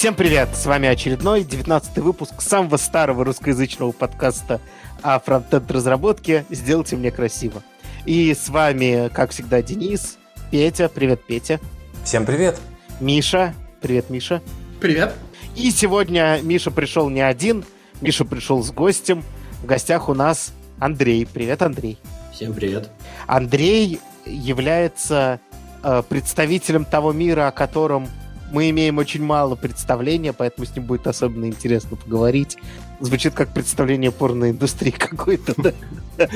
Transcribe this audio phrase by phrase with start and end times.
[0.00, 0.56] Всем привет!
[0.56, 4.58] С вами очередной 19 выпуск самого старого русскоязычного подкаста
[5.02, 7.62] о фронтенд разработке «Сделайте мне красиво».
[8.06, 10.16] И с вами, как всегда, Денис,
[10.50, 10.88] Петя.
[10.88, 11.60] Привет, Петя.
[12.02, 12.58] Всем привет.
[12.98, 13.52] Миша.
[13.82, 14.40] Привет, Миша.
[14.80, 15.12] Привет.
[15.54, 17.62] И сегодня Миша пришел не один,
[18.00, 19.22] Миша пришел с гостем.
[19.62, 21.26] В гостях у нас Андрей.
[21.26, 21.98] Привет, Андрей.
[22.32, 22.88] Всем привет.
[23.26, 25.40] Андрей является
[25.82, 28.08] э, представителем того мира, о котором
[28.50, 32.56] мы имеем очень мало представления, поэтому с ним будет особенно интересно поговорить.
[33.00, 36.28] Звучит как представление порноиндустрии какой-то, да?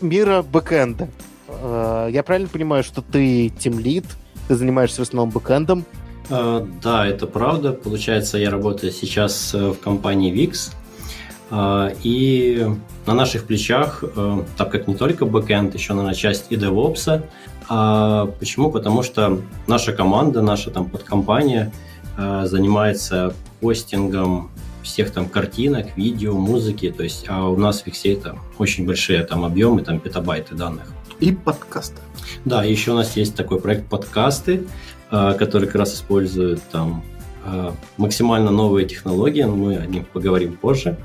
[0.00, 1.08] Мира бэкэнда.
[1.48, 4.04] Э, я правильно понимаю, что ты тимлид,
[4.48, 5.84] ты занимаешься в основном бэкэндом?
[6.28, 7.72] Uh, да, это правда.
[7.72, 10.74] Получается, я работаю сейчас э, в компании VIX.
[12.04, 12.64] И
[13.06, 14.04] на наших плечах,
[14.56, 17.24] так как не только бэкэнд, еще, наверное, часть и DevOps.
[17.70, 18.70] Почему?
[18.70, 21.72] Потому что наша команда, наша там подкомпания
[22.16, 24.50] занимается постингом
[24.82, 26.92] всех там картинок, видео, музыки.
[26.96, 30.84] То есть, а у нас в VIX это очень большие там объемы, там петабайты данных.
[31.20, 32.00] И подкасты.
[32.44, 34.66] Да, еще у нас есть такой проект подкасты,
[35.10, 37.04] а, который как раз использует там
[37.44, 40.96] а, максимально новые технологии, но мы о них поговорим позже.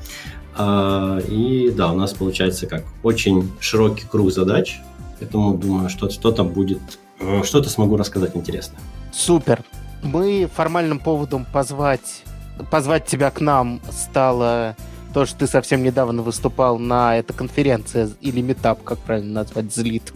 [0.58, 4.80] А, и да, у нас получается как очень широкий круг задач,
[5.26, 6.80] поэтому думаю, что что-то будет,
[7.44, 8.80] что-то смогу рассказать интересное.
[9.12, 9.64] Супер.
[10.04, 12.24] Мы формальным поводом позвать,
[12.70, 14.76] позвать тебя к нам стало
[15.14, 20.14] то, что ты совсем недавно выступал на этой конференции или метап, как правильно назвать, злит.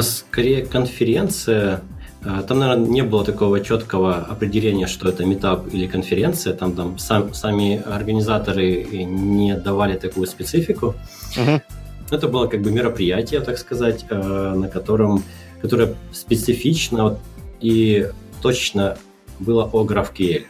[0.00, 1.82] Скорее конференция,
[2.24, 6.54] а, там, наверное, не было такого четкого определения, что это метап или конференция.
[6.54, 10.94] Там, там сам, сами организаторы не давали такую специфику.
[11.36, 11.60] Uh-huh.
[12.10, 15.22] Это было как бы мероприятие, так сказать, а, на котором,
[15.60, 17.18] которое специфично
[17.60, 18.08] и
[18.40, 18.96] точно
[19.38, 20.46] было о GraphQL.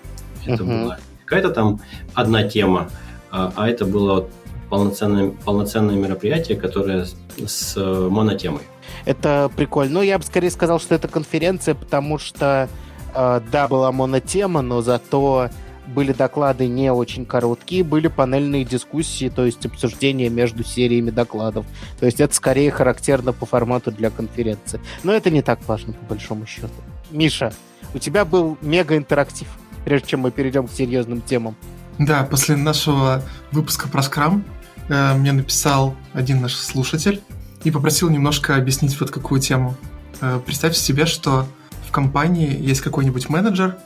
[0.47, 0.82] Это uh-huh.
[0.82, 1.80] была какая-то там
[2.14, 2.91] одна тема,
[3.30, 4.28] а, а это было
[4.70, 7.06] полноценное, полноценное мероприятие, которое
[7.47, 8.62] с монотемой.
[9.04, 9.94] Это прикольно.
[9.94, 12.68] Но я бы скорее сказал, что это конференция, потому что,
[13.14, 15.48] э, да, была монотема, но зато
[15.88, 21.66] были доклады не очень короткие, были панельные дискуссии, то есть обсуждения между сериями докладов.
[21.99, 24.81] То есть это скорее характерно по формату для конференции.
[25.03, 26.69] Но это не так важно, по большому счету.
[27.10, 27.53] Миша,
[27.94, 29.48] у тебя был мега-интерактив,
[29.84, 31.56] прежде чем мы перейдем к серьезным темам.
[31.98, 34.44] Да, после нашего выпуска про скрам
[34.88, 37.21] э, мне написал один наш слушатель,
[37.65, 39.77] и попросил немножко объяснить вот какую тему.
[40.21, 41.47] Э, представьте себе, что
[41.87, 43.77] в компании есть какой-нибудь менеджер,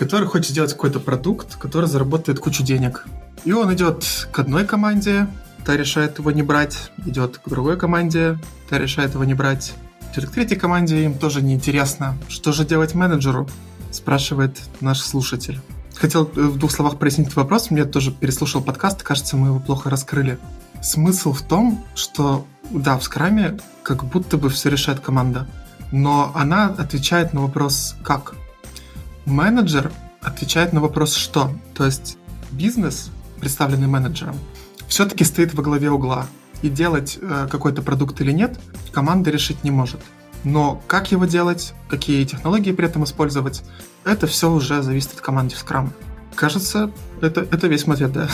[0.00, 3.06] который хочет сделать какой-то продукт, который заработает кучу денег.
[3.44, 5.26] И он идет к одной команде,
[5.66, 8.38] та решает его не брать, идет к другой команде,
[8.70, 9.74] та решает его не брать,
[10.14, 12.16] идет к третьей команде, им тоже неинтересно.
[12.30, 13.46] Что же делать менеджеру?
[13.90, 15.60] Спрашивает наш слушатель.
[15.96, 17.70] Хотел э, в двух словах прояснить вопрос.
[17.70, 20.38] Мне тоже переслушал подкаст, кажется, мы его плохо раскрыли.
[20.80, 25.46] Смысл в том, что да, в скраме как будто бы все решает команда,
[25.92, 28.39] но она отвечает на вопрос «как?».
[29.30, 31.52] Менеджер отвечает на вопрос «что?».
[31.74, 32.18] То есть
[32.50, 34.36] бизнес, представленный менеджером,
[34.88, 36.26] все-таки стоит во главе угла.
[36.62, 38.58] И делать э, какой-то продукт или нет,
[38.92, 40.00] команда решить не может.
[40.42, 43.62] Но как его делать, какие технологии при этом использовать,
[44.04, 45.90] это все уже зависит от команды в скраме.
[46.34, 46.90] Кажется,
[47.20, 48.28] это, это весь мой ответ, да.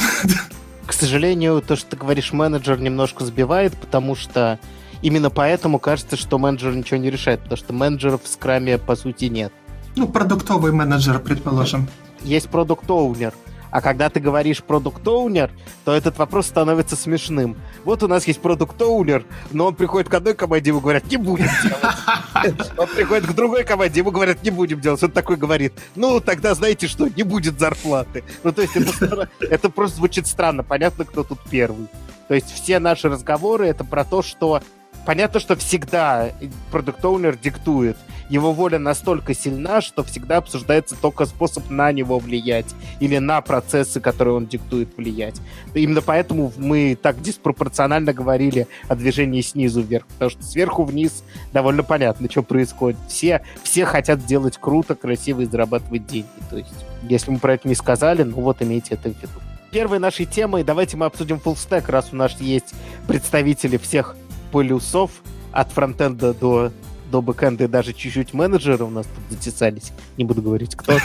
[0.86, 4.58] К сожалению, то, что ты говоришь, менеджер немножко сбивает, потому что
[5.02, 9.26] именно поэтому кажется, что менеджер ничего не решает, потому что менеджеров в скраме по сути
[9.26, 9.52] нет.
[9.96, 11.88] Ну, продуктовый менеджер, предположим.
[12.22, 13.32] Есть продукт-оунер,
[13.70, 15.50] а когда ты говоришь продукт оунер
[15.84, 17.56] то этот вопрос становится смешным.
[17.84, 21.16] Вот у нас есть продукт оунер но он приходит к одной команде, ему говорят, не
[21.16, 22.72] будем делать.
[22.76, 25.02] Он приходит к другой команде, ему говорят, не будем делать.
[25.02, 28.24] Он такой говорит, ну, тогда знаете что, не будет зарплаты.
[28.44, 30.62] Ну, то есть это, это просто звучит странно.
[30.62, 31.88] Понятно, кто тут первый.
[32.28, 34.60] То есть все наши разговоры это про то, что
[35.06, 36.32] понятно, что всегда
[36.70, 37.96] продукт-оунер диктует.
[38.28, 42.66] Его воля настолько сильна, что всегда обсуждается только способ на него влиять
[42.98, 45.40] или на процессы, которые он диктует, влиять.
[45.74, 51.84] Именно поэтому мы так диспропорционально говорили о движении снизу вверх, потому что сверху вниз довольно
[51.84, 52.98] понятно, что происходит.
[53.08, 56.26] Все, все хотят делать круто, красиво и зарабатывать деньги.
[56.50, 56.74] То есть,
[57.08, 59.40] если мы про это не сказали, ну вот имейте это в виду
[59.72, 62.72] первой нашей темой давайте мы обсудим stack, раз у нас есть
[63.06, 64.16] представители всех
[64.52, 65.10] полюсов
[65.52, 66.72] от фронтенда до
[67.10, 69.92] до бэкэнда и даже чуть-чуть менеджеры у нас тут затесались.
[70.16, 70.98] Не буду говорить, кто,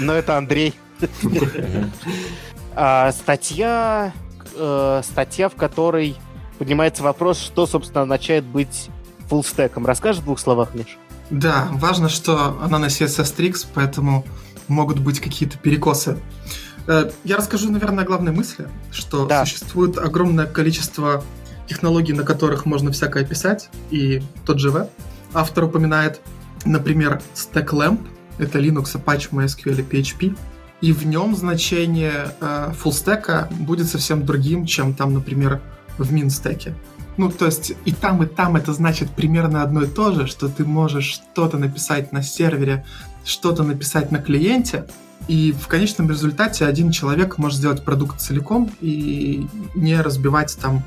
[0.00, 0.74] но это Андрей.
[2.74, 4.14] А, статья,
[4.56, 6.16] э, статья, в которой
[6.58, 8.88] поднимается вопрос, что, собственно, означает быть
[9.28, 9.84] фуллстеком.
[9.84, 10.96] Расскажешь в двух словах, Миш?
[11.28, 14.24] Да, важно, что она на CSS Tricks, поэтому
[14.68, 16.18] могут быть какие-то перекосы.
[16.86, 19.44] Э, я расскажу, наверное, о главной мысли, что да.
[19.44, 21.22] существует огромное количество
[21.72, 24.90] технологий, на которых можно всякое писать, и тот же веб.
[25.32, 26.20] Автор упоминает,
[26.64, 27.98] например, StackLamp,
[28.38, 30.36] это Linux, Apache, MySQL и PHP,
[30.82, 35.60] и в нем значение э, фуллстека будет совсем другим, чем там, например,
[35.96, 36.74] в минстеке.
[37.16, 40.48] Ну, то есть и там, и там это значит примерно одно и то же, что
[40.48, 42.84] ты можешь что-то написать на сервере,
[43.24, 44.86] что-то написать на клиенте,
[45.28, 50.82] и в конечном результате один человек может сделать продукт целиком и не разбивать там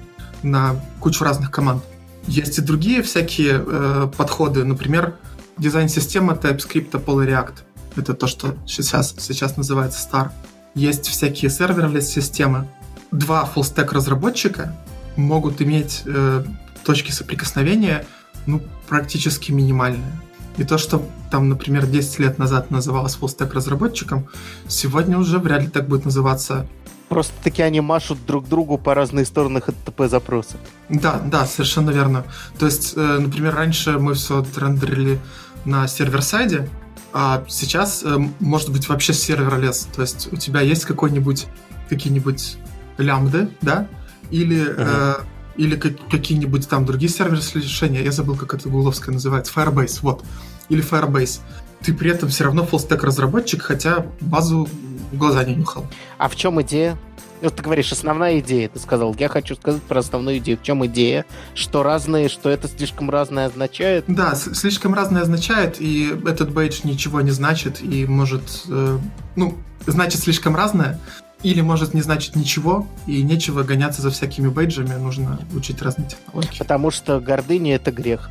[0.45, 1.83] на кучу разных команд.
[2.27, 5.15] Есть и другие всякие э, подходы, например,
[5.57, 7.53] дизайн-система TypeScript, Apollo React.
[7.97, 10.31] Это то, что сейчас, сейчас называется Star.
[10.73, 12.67] Есть всякие серверлес-системы.
[13.11, 14.75] Два full-stack разработчика
[15.15, 16.43] могут иметь э,
[16.83, 18.05] точки соприкосновения
[18.45, 20.19] ну, практически минимальные.
[20.57, 24.27] И то, что там, например, 10 лет назад называлось full-stack разработчиком,
[24.67, 26.67] сегодня уже вряд ли так будет называться
[27.09, 30.57] Просто таки они машут друг другу по разные стороны HTTP запроса.
[30.89, 32.25] Да, да, совершенно верно.
[32.57, 35.19] То есть, э, например, раньше мы все рендерили
[35.65, 36.69] на сервер-сайде,
[37.13, 39.87] а сейчас э, может быть вообще сервер-лес.
[39.95, 41.45] То есть у тебя есть какой-нибудь
[41.89, 42.57] какие-нибудь
[42.97, 43.87] лямбды, да,
[44.31, 45.21] или uh-huh.
[45.21, 45.23] э,
[45.57, 48.03] или как, какие-нибудь там другие сервисные решения.
[48.03, 49.53] Я забыл, как это гугловское называется.
[49.55, 50.23] Firebase, вот.
[50.69, 51.39] Или Firebase.
[51.81, 54.67] Ты при этом все равно full разработчик, хотя базу
[55.11, 55.85] глаза не нюхал.
[56.17, 56.97] А в чем идея?
[57.41, 59.15] Вот ты говоришь, основная идея, ты сказал.
[59.19, 60.57] Я хочу сказать про основную идею.
[60.57, 61.25] В чем идея?
[61.53, 64.05] Что разные, что это слишком разное означает?
[64.07, 68.63] Да, слишком разное означает, и этот бейдж ничего не значит, и может...
[68.67, 68.97] Э,
[69.35, 70.99] ну, значит слишком разное,
[71.43, 76.57] или может не значить ничего, и нечего гоняться за всякими бейджами, нужно учить разные технологии.
[76.57, 78.29] Потому что гордыня— это грех.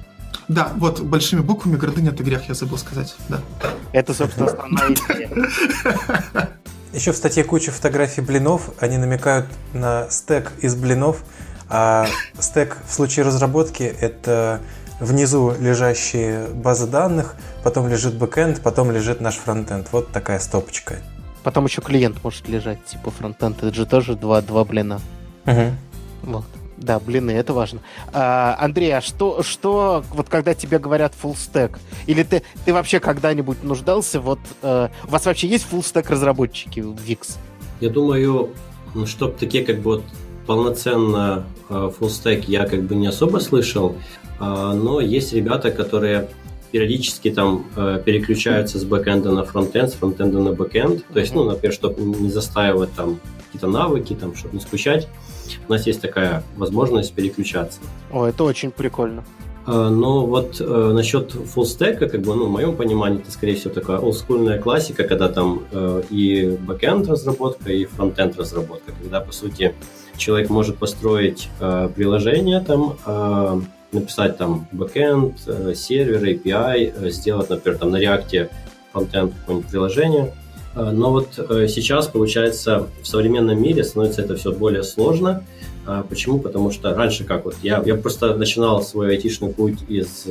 [0.49, 3.41] Да, вот большими буквами гордыня— это грех, я забыл сказать, да.
[3.93, 5.31] Это, собственно, основная идея.
[6.95, 11.25] Еще в статье куча фотографий блинов, они намекают на стек из блинов,
[11.69, 12.07] а
[12.39, 14.61] стек в случае разработки— это
[15.01, 19.89] внизу лежащие базы данных, потом лежит бэкэнд, потом лежит наш фронтенд.
[19.91, 20.99] Вот такая стопочка.
[21.43, 23.59] Потом еще клиент может лежать, типа фронтенд.
[23.59, 25.01] Это же тоже два, два блина.
[25.47, 25.73] Угу.
[26.23, 26.45] Вот.
[26.77, 27.81] Да, блины, это важно.
[28.13, 33.01] А, Андрей, а что, что, вот когда тебе говорят full stack, или ты, ты вообще
[33.01, 37.37] когда-нибудь нуждался, вот, э, у вас вообще есть full stack разработчики в VIX?
[37.81, 38.51] Я думаю,
[38.95, 40.05] ну, чтобы такие как бы вот
[40.47, 43.95] полноценно э, full stack я как бы не особо слышал,
[44.41, 46.29] э, но есть ребята, которые
[46.75, 51.05] периодически там э, переключаются с бэкэнда на фронтенд, с фронтенда на бэкэнд.
[51.13, 55.07] То есть, ну, например, чтобы не застаивать там какие-то навыки, там, чтобы не скучать,
[55.69, 57.81] у нас есть такая возможность переключаться.
[58.13, 59.25] О, это очень прикольно.
[59.67, 63.73] Э, но вот э, насчет full-stack'а, как бы, ну, в моем понимании, это, скорее всего,
[63.73, 69.75] такая олдскульная классика, когда там э, и бэкэнд разработка, и фронтенд разработка, когда, по сути,
[70.17, 73.61] человек может построить э, приложение там, э,
[73.93, 78.51] написать там бэкэнд, э, сервер, API, э, сделать, например, там на React
[78.93, 80.35] фронтенд какое-нибудь приложение.
[80.75, 81.35] Э, но вот
[81.69, 85.45] сейчас, получается, в современном мире становится это все более сложно.
[86.09, 86.39] Почему?
[86.39, 90.23] Потому что раньше как вот я, я просто начинал свой айтишный путь из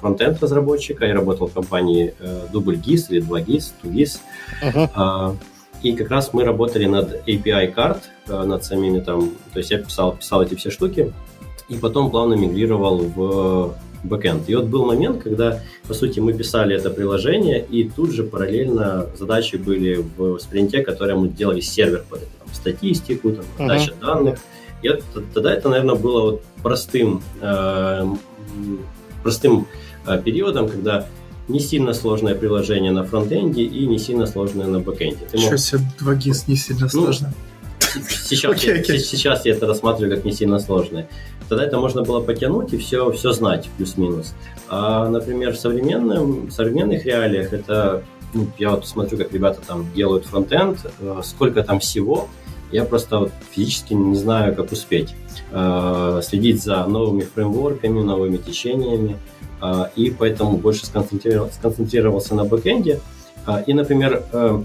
[0.00, 2.12] фронтенд разработчика, я работал в компании
[2.52, 4.18] Double GIS или 2GIS, 2GIS.
[4.64, 5.36] Uh-huh.
[5.84, 10.16] И как раз мы работали над API карт, над самими там, то есть я писал,
[10.16, 11.12] писал эти все штуки,
[11.68, 14.48] и потом плавно мигрировал в бэкэнд.
[14.48, 19.06] И вот был момент, когда, по сути, мы писали это приложение, и тут же параллельно
[19.18, 24.06] задачи были в спринте, которые мы делали сервер под это, там, статистику, там, подача uh-huh.
[24.06, 24.38] данных.
[24.82, 25.02] И это,
[25.34, 28.06] тогда это, наверное, было вот простым, э,
[29.22, 29.66] простым
[30.06, 31.06] э, периодом, когда
[31.48, 35.26] не сильно сложное приложение на фронтенде и не сильно сложное на бэкенде.
[35.30, 35.58] Ты мог...
[35.58, 37.34] себе 2GIS не сильно ну, сложно.
[37.90, 38.92] Сейчас, okay, okay.
[38.92, 41.08] Я, сейчас я это рассматриваю как не сильно сложное
[41.50, 44.34] тогда это можно было потянуть и все, все знать плюс-минус.
[44.68, 49.92] А, например, в, современном, в современных реалиях это, ну, я вот смотрю, как ребята там
[49.92, 52.28] делают фронтенд, э, сколько там всего,
[52.70, 55.16] я просто вот физически не знаю, как успеть
[55.50, 59.18] э, следить за новыми фреймворками, новыми течениями,
[59.60, 63.00] э, и поэтому больше сконцентрировался, сконцентрировался на бэкэнде.
[63.48, 64.62] Э, и, например, э,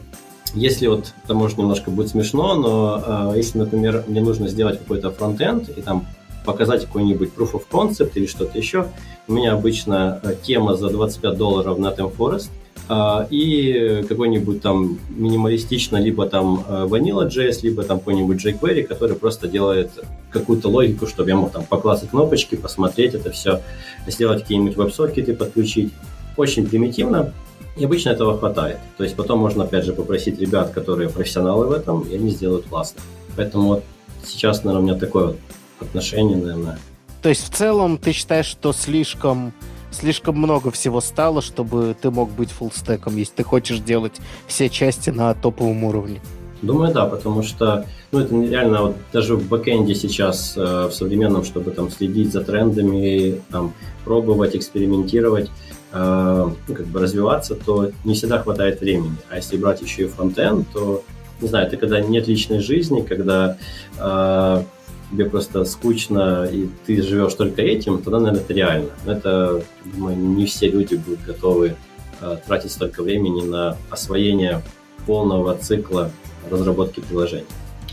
[0.56, 5.12] если вот, это может немножко будет смешно, но э, если, например, мне нужно сделать какой-то
[5.12, 6.08] фронтенд, и там
[6.46, 8.88] показать какой-нибудь proof of concept или что-то еще.
[9.28, 12.50] У меня обычно э, тема за 25 долларов на Tem Forest,
[12.88, 19.48] а, и какой-нибудь там минималистично либо там э, Vanilla.js, либо там какой-нибудь jQuery, который просто
[19.48, 19.92] делает
[20.30, 23.62] какую-то логику, чтобы я мог там поклассать кнопочки, посмотреть это все,
[24.06, 25.92] сделать какие-нибудь веб-сокеты, подключить.
[26.38, 27.34] Очень примитивно.
[27.78, 28.78] И обычно этого хватает.
[28.98, 32.66] То есть потом можно, опять же, попросить ребят, которые профессионалы в этом, и они сделают
[32.68, 33.02] классно.
[33.36, 33.84] Поэтому вот
[34.26, 35.38] сейчас, наверное, у меня такое вот
[35.80, 36.80] отношение, наверное.
[37.22, 39.54] То есть в целом ты считаешь, что слишком
[39.92, 44.14] слишком много всего стало, чтобы ты мог быть фуллстеком, если ты хочешь делать
[44.46, 46.22] все части на топовом уровне?
[46.62, 51.44] Думаю, да, потому что ну, это реально вот даже в бэкэнде сейчас э, в современном,
[51.44, 55.50] чтобы там следить за трендами, там, пробовать, экспериментировать,
[55.96, 59.16] как бы развиваться, то не всегда хватает времени.
[59.30, 61.04] А если брать еще и фронтенд, то,
[61.40, 63.58] не знаю, это когда нет личной жизни, когда
[63.98, 64.64] э,
[65.12, 68.90] тебе просто скучно, и ты живешь только этим, тогда, наверное, это реально.
[69.06, 71.76] Но это, думаю, не все люди будут готовы
[72.22, 74.62] э, тратить столько времени на освоение
[75.06, 76.12] полного цикла
[76.52, 77.46] разработки приложений.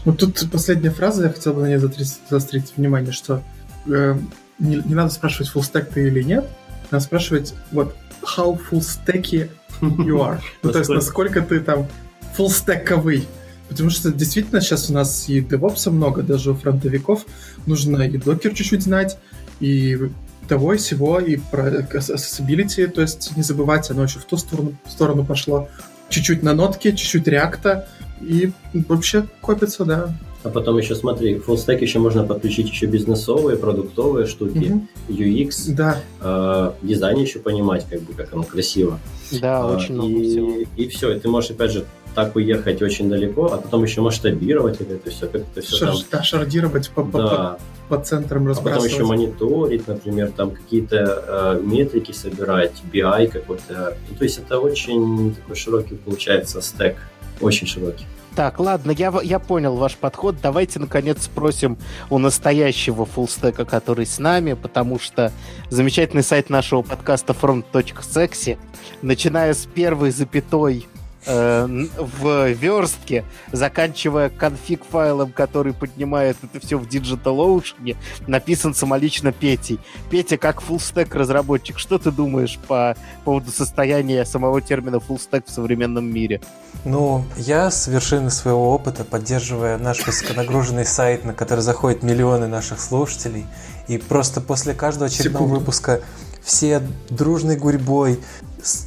[0.05, 3.43] Вот тут последняя фраза, я хотел бы на ней заострить, заострить внимание, что
[3.87, 4.17] э,
[4.59, 6.49] не, не надо спрашивать, stack ты или нет,
[6.93, 10.41] надо спрашивать, вот, how full stacky you are.
[10.63, 11.89] Ну, то есть, насколько ты там
[12.37, 13.27] full стековый.
[13.69, 17.25] Потому что действительно сейчас у нас и DevOps много, даже у фронтовиков
[17.67, 19.19] нужно и докер чуть-чуть знать,
[19.61, 19.99] и
[20.47, 24.75] того и всего, и про accessibility, то есть не забывать, оно еще в ту сторону,
[24.85, 25.69] в сторону пошло.
[26.11, 27.89] Чуть-чуть на нотке, чуть-чуть реакта,
[28.21, 30.15] и вообще копится, да.
[30.45, 34.89] А потом еще смотри, full stack еще можно подключить еще бизнесовые, продуктовые штуки, угу.
[35.09, 36.01] UX, да.
[36.21, 38.99] э, дизайн еще понимать, как бы как оно красиво.
[39.41, 40.53] Да, а, очень много и, всего.
[40.77, 41.85] И все, и ты можешь опять же
[42.15, 45.99] так уехать очень далеко, а потом еще масштабировать это все, как это все Шар, там...
[46.11, 47.59] Да, шардировать по, да.
[47.89, 48.93] по, по центрам разбрасывать.
[48.93, 53.97] А потом еще мониторить, например, там какие-то э, метрики собирать, BI какой-то.
[54.11, 56.97] Ну, то есть это очень такой широкий получается стек,
[57.41, 58.05] очень широкий.
[58.35, 60.37] Так, ладно, я, я понял ваш подход.
[60.43, 61.77] Давайте, наконец, спросим
[62.09, 65.33] у настоящего фуллстека, который с нами, потому что
[65.69, 68.59] замечательный сайт нашего подкаста front.sexy,
[69.03, 70.87] начиная с первой запятой
[71.26, 79.33] э, в верстке, заканчивая конфиг файлом, который поднимает это все в Digital Ocean, написан самолично
[79.33, 79.79] Петей.
[80.11, 86.05] Петя, как фуллстек разработчик, что ты думаешь по поводу состояния самого термина фуллстек в современном
[86.05, 86.41] мире?
[86.85, 92.81] Ну, я с вершины своего опыта, поддерживая наш высоконагруженный сайт, на который заходят миллионы наших
[92.81, 93.47] слушателей,
[93.88, 95.61] и просто после каждого очередного Секунду.
[95.61, 96.00] выпуска
[96.43, 98.21] все дружной гурьбой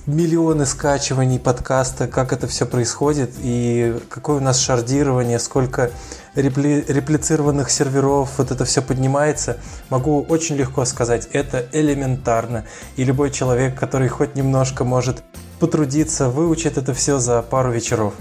[0.05, 5.91] миллионы скачиваний подкаста, как это все происходит и какое у нас шардирование, сколько
[6.35, 9.57] репли, реплицированных серверов, вот это все поднимается,
[9.89, 12.65] могу очень легко сказать, это элементарно.
[12.95, 15.23] И любой человек, который хоть немножко может
[15.59, 18.13] потрудиться, выучит это все за пару вечеров.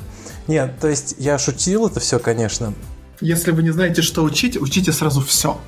[0.46, 2.74] Нет, то есть я шутил это все, конечно.
[3.20, 5.58] Если вы не знаете, что учить, учите сразу все.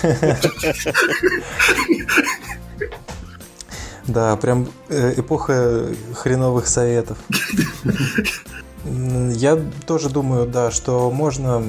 [4.08, 7.18] Да, прям э, эпоха хреновых советов.
[8.84, 11.62] Я тоже думаю, да, что можно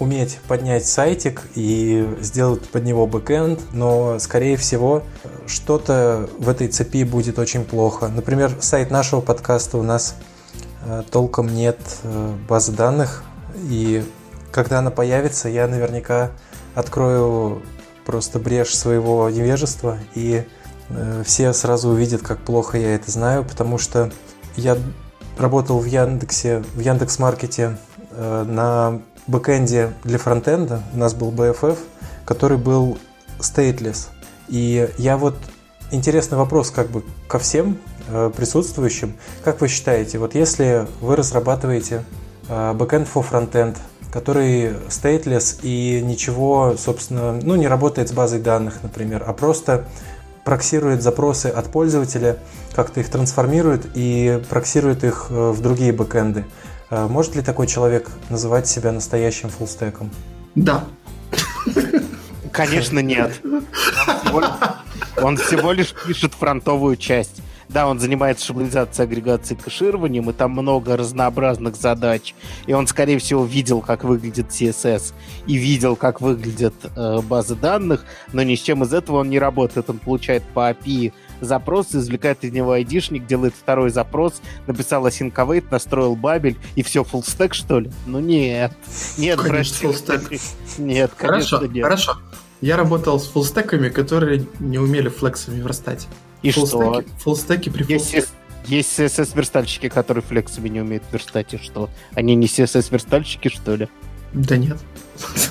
[0.00, 5.04] уметь поднять сайтик и сделать под него бэкэнд, но, скорее всего,
[5.46, 8.08] что-то в этой цепи будет очень плохо.
[8.08, 10.16] Например, сайт нашего подкаста у нас
[10.84, 13.22] э, толком нет э, базы данных,
[13.68, 14.04] и
[14.50, 16.32] когда она появится, я наверняка
[16.74, 17.62] открою
[18.04, 20.44] просто брешь своего невежества и
[21.24, 24.10] все сразу увидят, как плохо я это знаю, потому что
[24.56, 24.76] я
[25.38, 27.76] работал в Яндексе, в Яндекс.Маркете
[28.10, 30.82] э, на бэкэнде для фронтенда.
[30.92, 31.78] У нас был BFF,
[32.24, 32.98] который был
[33.38, 34.08] stateless.
[34.48, 35.36] И я вот
[35.90, 39.14] интересный вопрос как бы ко всем э, присутствующим.
[39.42, 42.04] Как вы считаете, вот если вы разрабатываете
[42.48, 43.78] backend for frontend,
[44.12, 49.86] который stateless и ничего, собственно, ну, не работает с базой данных, например, а просто
[50.44, 52.38] проксирует запросы от пользователя,
[52.74, 56.44] как-то их трансформирует и проксирует их э, в другие бэкэнды.
[56.90, 60.10] Э, может ли такой человек называть себя настоящим фуллстеком?
[60.54, 60.84] Да.
[62.52, 63.40] Конечно, нет.
[65.20, 67.42] Он всего лишь пишет фронтовую часть.
[67.68, 72.34] Да, он занимается шаблонизацией, агрегацией, кэшированием, и там много разнообразных задач.
[72.66, 75.14] И он, скорее всего, видел, как выглядит CSS,
[75.46, 79.38] и видел, как выглядят э, базы данных, но ни с чем из этого он не
[79.38, 79.90] работает.
[79.90, 85.64] Он получает по API запрос, извлекает из него айдишник, делает второй запрос, написал async await,
[85.70, 87.90] настроил бабель, и все, full stack, что ли?
[88.06, 88.72] Ну нет.
[89.18, 90.40] Нет, конечно, stack.
[90.78, 91.84] Нет, конечно, хорошо, нет.
[91.84, 92.18] Хорошо,
[92.60, 96.06] Я работал с фуллстеками, которые не умели флексами верстать.
[96.44, 97.02] И что?
[97.20, 98.14] Фуллстеки при есть,
[98.66, 101.88] есть CSS-верстальщики, которые флексами не умеют верстать, и что?
[102.12, 103.88] Они не CSS-верстальщики, что ли?
[104.34, 104.78] Да нет.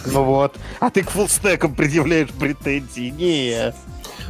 [0.06, 0.56] Ну вот.
[0.80, 3.10] А ты к фуллстекам предъявляешь претензии.
[3.10, 3.74] Не.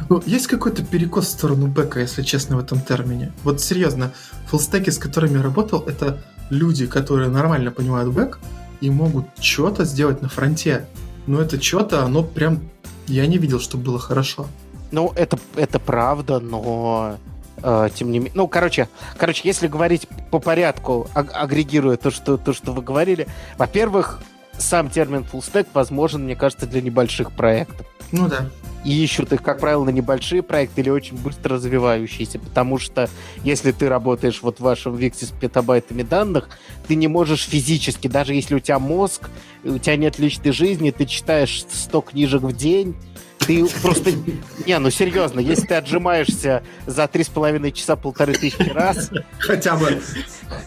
[0.08, 3.32] Ну, есть какой-то перекос в сторону бэка, если честно, в этом термине.
[3.42, 4.12] Вот серьезно,
[4.46, 8.38] фуллстеки, с которыми я работал, это люди, которые нормально понимают бэк
[8.80, 10.86] и могут что-то сделать на фронте.
[11.26, 12.70] Но это что-то, оно прям...
[13.06, 14.46] Я не видел, что было хорошо.
[14.94, 17.16] Ну, это, это правда, но
[17.60, 18.32] э, тем не менее...
[18.36, 23.26] Ну, короче, короче, если говорить по порядку, аг- агрегируя то что, то, что вы говорили,
[23.58, 24.22] во-первых,
[24.56, 27.84] сам термин full stack возможен, мне кажется, для небольших проектов.
[28.12, 28.48] Ну да.
[28.84, 33.10] И ищут их, как правило, на небольшие проекты или очень быстро развивающиеся, потому что
[33.42, 36.50] если ты работаешь вот в вашем Виксе с петабайтами данных,
[36.86, 39.28] ты не можешь физически, даже если у тебя мозг,
[39.64, 42.94] у тебя нет личной жизни, ты читаешь 100 книжек в день,
[43.46, 44.10] ты просто...
[44.66, 49.76] Не, ну серьезно, если ты отжимаешься за три с половиной часа полторы тысячи раз, Хотя
[49.76, 50.00] бы.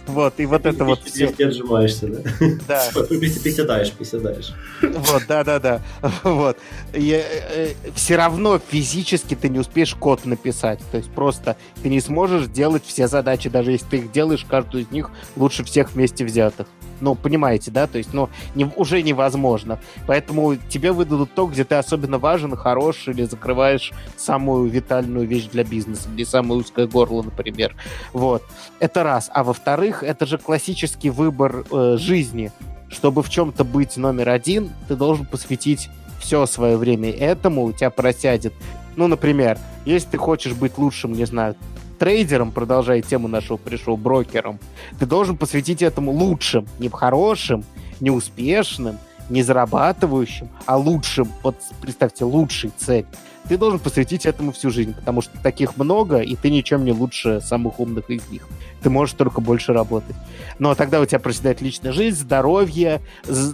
[0.06, 1.28] вот, и вот это вот все.
[1.32, 2.22] Ты отжимаешься, да?
[2.68, 2.84] Да.
[3.08, 4.54] Приседаешь, приседаешь.
[4.82, 5.82] Вот, да-да-да.
[6.24, 6.58] Вот.
[6.94, 10.80] э, все равно физически ты не успеешь код написать.
[10.92, 14.84] То есть просто ты не сможешь делать все задачи, даже если ты их делаешь, каждую
[14.84, 16.68] из них лучше всех вместе взятых.
[17.02, 17.88] Ну, понимаете, да?
[17.88, 19.80] То есть, ну, не, уже невозможно.
[20.06, 25.64] Поэтому тебе выдадут то, где ты особенно важен, хорош, или закрываешь самую витальную вещь для
[25.64, 27.76] бизнеса, или самое узкое горло, например.
[28.14, 28.44] Вот.
[28.80, 29.30] Это раз.
[29.34, 32.52] А во-вторых, это же классический выбор э, жизни
[32.90, 35.90] чтобы в чем-то быть номер один, ты должен посвятить
[36.20, 38.54] все свое время этому, у тебя просядет.
[38.96, 41.56] Ну, например, если ты хочешь быть лучшим, не знаю,
[41.98, 44.60] трейдером, продолжая тему нашего пришел, брокером,
[45.00, 47.64] ты должен посвятить этому лучшим, не хорошим,
[48.00, 48.98] не успешным,
[49.30, 51.28] не зарабатывающим, а лучшим.
[51.44, 53.06] Вот представьте, лучший цель.
[53.48, 57.40] Ты должен посвятить этому всю жизнь, потому что таких много, и ты ничем не лучше
[57.42, 58.48] самых умных из них.
[58.82, 60.16] Ты можешь только больше работать.
[60.60, 63.02] Но тогда у тебя проседает личная жизнь, здоровье,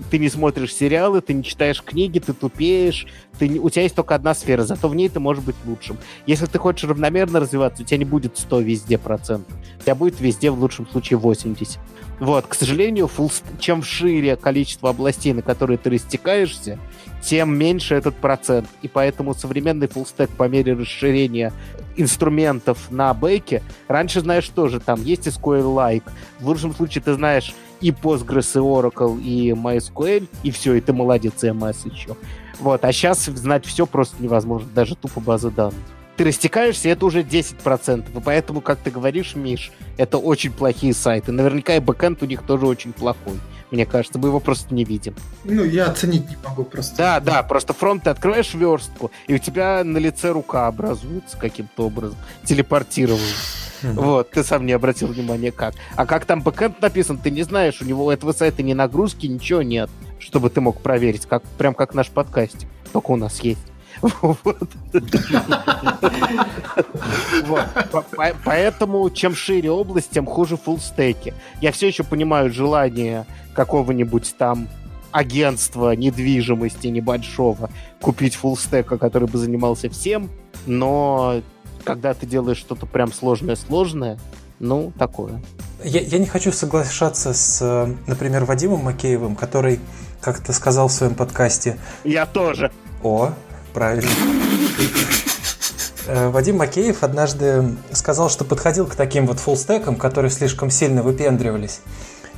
[0.10, 3.08] ты не смотришь сериалы, ты не читаешь книги, ты тупеешь,
[3.39, 5.98] ты, у тебя есть только одна сфера, зато в ней ты можешь быть лучшим.
[6.25, 9.53] Если ты хочешь равномерно развиваться, у тебя не будет 100 везде процентов.
[9.79, 11.79] У тебя будет везде, в лучшем случае, 80.
[12.20, 16.79] Вот, к сожалению, full, чем шире количество областей, на которые ты растекаешься,
[17.22, 18.68] тем меньше этот процент.
[18.81, 21.51] И поэтому современный фуллстек по мере расширения
[21.96, 26.03] инструментов на бэке, раньше знаешь тоже, там есть SQL-like,
[26.40, 30.94] в лучшем случае ты знаешь и Postgres, и Oracle, и MySQL, и все, и ты
[30.94, 32.16] молодец, и MS еще.
[32.60, 35.79] Вот, а сейчас знать все просто невозможно, даже тупо базы данных.
[36.16, 38.06] Ты растекаешься, это уже 10%.
[38.16, 41.32] И поэтому, как ты говоришь, Миш, это очень плохие сайты.
[41.32, 43.40] Наверняка и бэкэнд у них тоже очень плохой
[43.74, 45.16] мне кажется, мы его просто не видим.
[45.44, 46.96] Ну, я оценить не могу просто.
[46.96, 51.88] Да, да, просто фронт ты открываешь верстку, и у тебя на лице рука образуется каким-то
[51.88, 53.64] образом, телепортируется.
[53.81, 55.74] Вот, ты сам не обратил внимания как.
[55.96, 59.64] А как там бэкэнд написан, ты не знаешь, у него этого сайта ни нагрузки, ничего
[59.64, 62.68] нет, чтобы ты мог проверить, как, прям как наш подкаст.
[62.94, 63.73] Только у нас есть.
[68.44, 71.34] Поэтому чем шире область, тем хуже фуллстеки.
[71.62, 74.68] Я все еще понимаю желание какого-нибудь там
[75.12, 77.70] агентства недвижимости небольшого
[78.01, 80.29] купить фуллстека, который бы занимался всем,
[80.66, 81.42] но
[81.84, 84.20] когда ты делаешь что-то прям сложное-сложное,
[84.60, 85.42] ну, такое.
[85.84, 89.79] Я, я не хочу соглашаться с, например, Вадимом Макеевым, который
[90.22, 91.77] как-то сказал в своем подкасте...
[92.03, 92.72] Я тоже.
[93.01, 93.34] О,
[93.74, 94.12] правильно.
[96.05, 101.79] Э, Вадим Макеев однажды сказал, что подходил к таким вот фуллстекам, которые слишком сильно выпендривались,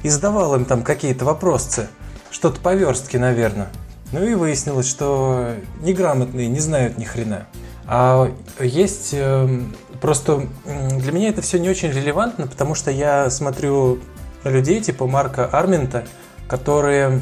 [0.04, 1.88] и задавал им там какие-то вопросы,
[2.32, 3.70] что-то по верстке, наверное.
[4.12, 7.48] Ну и выяснилось, что неграмотные не знают ни хрена.
[7.88, 14.00] А есть эм, просто для меня это все не очень релевантно, потому что я смотрю
[14.44, 16.06] людей типа Марка Армента,
[16.48, 17.22] которые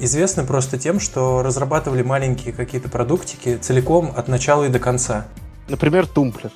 [0.00, 5.26] известны просто тем, что разрабатывали маленькие какие-то продуктики целиком от начала и до конца.
[5.68, 6.50] Например, тумблер.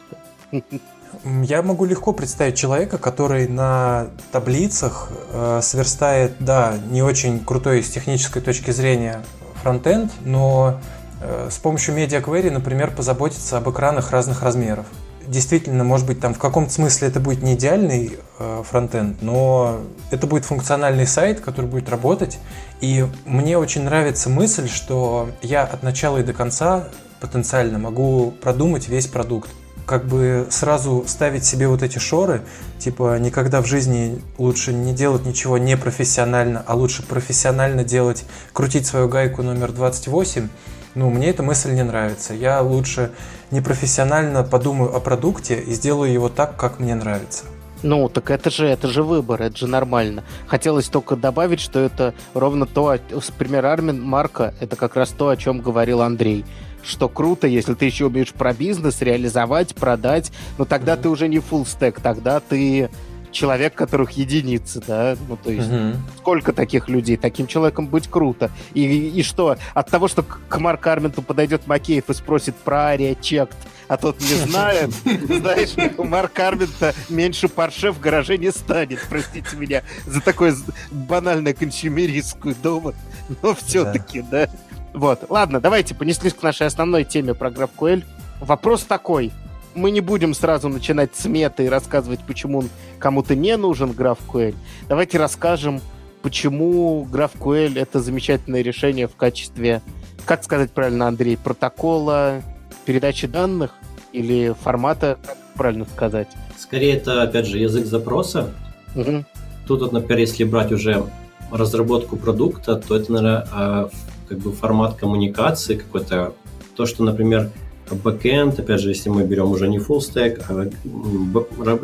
[1.42, 7.90] Я могу легко представить человека, который на таблицах э, сверстает, да, не очень крутой с
[7.90, 9.22] технической точки зрения
[9.62, 10.80] фронтенд, но
[11.20, 14.86] э, с помощью Query, например, позаботиться об экранах разных размеров
[15.26, 20.26] действительно, может быть, там в каком-то смысле это будет не идеальный э, фронтенд, но это
[20.26, 22.38] будет функциональный сайт, который будет работать.
[22.80, 26.88] И мне очень нравится мысль, что я от начала и до конца
[27.20, 29.50] потенциально могу продумать весь продукт.
[29.86, 32.42] Как бы сразу ставить себе вот эти шоры,
[32.78, 39.08] типа никогда в жизни лучше не делать ничего непрофессионально, а лучше профессионально делать, крутить свою
[39.08, 40.48] гайку номер 28,
[40.94, 42.34] ну, мне эта мысль не нравится.
[42.34, 43.10] Я лучше
[43.50, 47.44] непрофессионально подумаю о продукте и сделаю его так, как мне нравится.
[47.82, 50.24] Ну, так это же, это же выбор, это же нормально.
[50.46, 52.96] Хотелось только добавить, что это ровно то,
[53.36, 56.44] пример Армин Марка, это как раз то, о чем говорил Андрей
[56.84, 61.00] что круто, если ты еще умеешь про бизнес реализовать, продать, но тогда mm-hmm.
[61.00, 62.90] ты уже не full стек, тогда ты
[63.34, 65.96] человек, которых единицы, да, ну то есть угу.
[66.18, 68.50] сколько таких людей, таким человеком быть круто.
[68.72, 73.14] И, и что, от того, что к Марк Арменту подойдет Макеев и спросит про Ария
[73.14, 73.56] Чект,
[73.88, 74.90] а тот не знает,
[75.26, 80.54] знаешь, у Марка Армента меньше парше в гараже не станет, простите меня за такой
[80.90, 82.94] банальный консюмеристский довод,
[83.42, 84.48] но все-таки, да.
[84.94, 88.04] Вот, ладно, давайте понеслись к нашей основной теме про GraphQL.
[88.40, 89.32] Вопрос такой,
[89.74, 94.54] мы не будем сразу начинать с меты и рассказывать, почему он кому-то не нужен GraphQL.
[94.88, 95.80] Давайте расскажем,
[96.22, 99.82] почему GraphQL это замечательное решение в качестве,
[100.24, 102.42] как сказать правильно, Андрей, протокола
[102.84, 103.72] передачи данных
[104.12, 106.28] или формата, как правильно сказать?
[106.58, 108.50] Скорее, это, опять же, язык запроса.
[108.94, 109.24] Угу.
[109.66, 111.04] Тут, вот, например, если брать уже
[111.50, 113.90] разработку продукта, то это, наверное, а,
[114.28, 116.34] как бы формат коммуникации какой-то.
[116.76, 117.50] То, что, например,
[117.90, 120.64] бэкэнд, опять же, если мы берем уже не full stack, а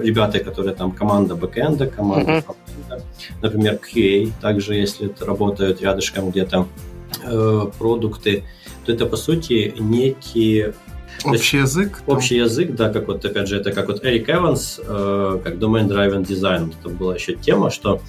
[0.02, 3.02] ребята, которые там команда бэкэнда, команда uh-huh.
[3.42, 6.66] например, QA, также если это работают рядышком где-то
[7.22, 8.44] э, продукты,
[8.84, 10.72] то это по сути некий
[11.24, 12.02] Общий есть, язык?
[12.06, 12.44] Общий там...
[12.46, 16.26] язык, да, как вот, опять же, это как вот Эрик Эванс, э, как Domain Driven
[16.26, 16.72] Design.
[16.80, 18.00] Это была еще тема, что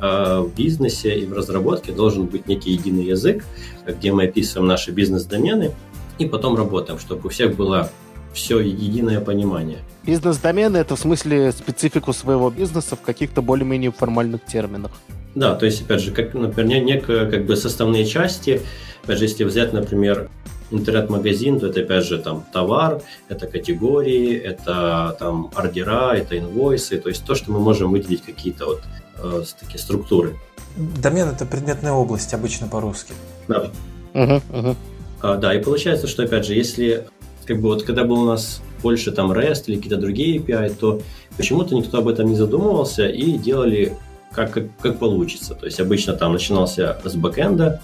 [0.00, 3.44] э, в бизнесе и в разработке должен быть некий единый язык,
[3.86, 5.72] где мы описываем наши бизнес-домены,
[6.18, 7.90] и потом работаем, чтобы у всех было
[8.32, 9.78] все единое понимание.
[10.04, 14.92] Бизнес-домены— это в смысле специфику своего бизнеса в каких-то более-менее формальных терминах.
[15.34, 18.62] Да, то есть, опять же, как, например, некие как бы составные части.
[19.04, 20.28] Опять же, если взять, например,
[20.70, 27.08] интернет-магазин, то это, опять же, там товар, это категории, это там ордера, это инвойсы, то
[27.08, 28.82] есть то, что мы можем выделить какие-то вот
[29.16, 30.36] э, такие структуры.
[30.76, 33.14] Домен— это предметная область, обычно по-русски.
[33.48, 33.70] Да.
[34.14, 34.76] Угу, угу.
[35.20, 37.06] А, да, и получается, что, опять же, если
[37.44, 41.00] как бы вот когда был у нас больше там REST или какие-то другие API, то
[41.36, 43.96] почему-то никто об этом не задумывался и делали
[44.32, 45.54] как, как, как получится.
[45.54, 47.80] То есть обычно там начинался с бэкэнда,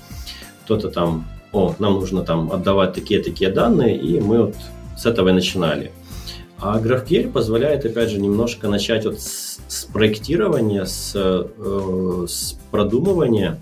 [0.64, 4.57] кто-то там, о, нам нужно там отдавать такие-такие данные, и мы вот
[4.97, 5.90] с этого и начинали.
[6.61, 13.59] А GraphQL позволяет, опять же, немножко начать вот с, с проектирования, с, э, с продумывания,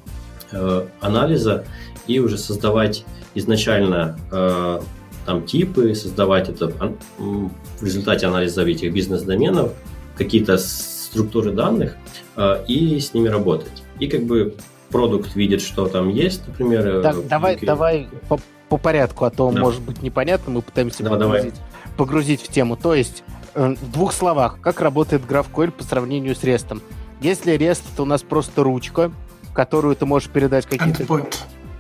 [0.53, 1.65] э, анализа
[2.07, 4.81] и уже создавать изначально э,
[5.27, 6.73] там типы, создавать это
[7.19, 9.73] в результате анализа этих бизнес-доменов,
[10.17, 11.97] какие-то структуры данных
[12.37, 13.83] э, и с ними работать.
[13.99, 14.55] И как бы
[14.91, 16.87] продукт видит, что там есть, например.
[16.87, 19.61] Э, так, давай, давай по, по порядку, а то да.
[19.61, 21.55] может быть непонятно, мы пытаемся да, погрузить,
[21.97, 22.77] погрузить в тему.
[22.77, 26.81] То есть, э, в двух словах, как работает GraphQL по сравнению с REST?
[27.21, 31.05] Если REST это у нас просто ручка, в которую ты можешь передать какие-то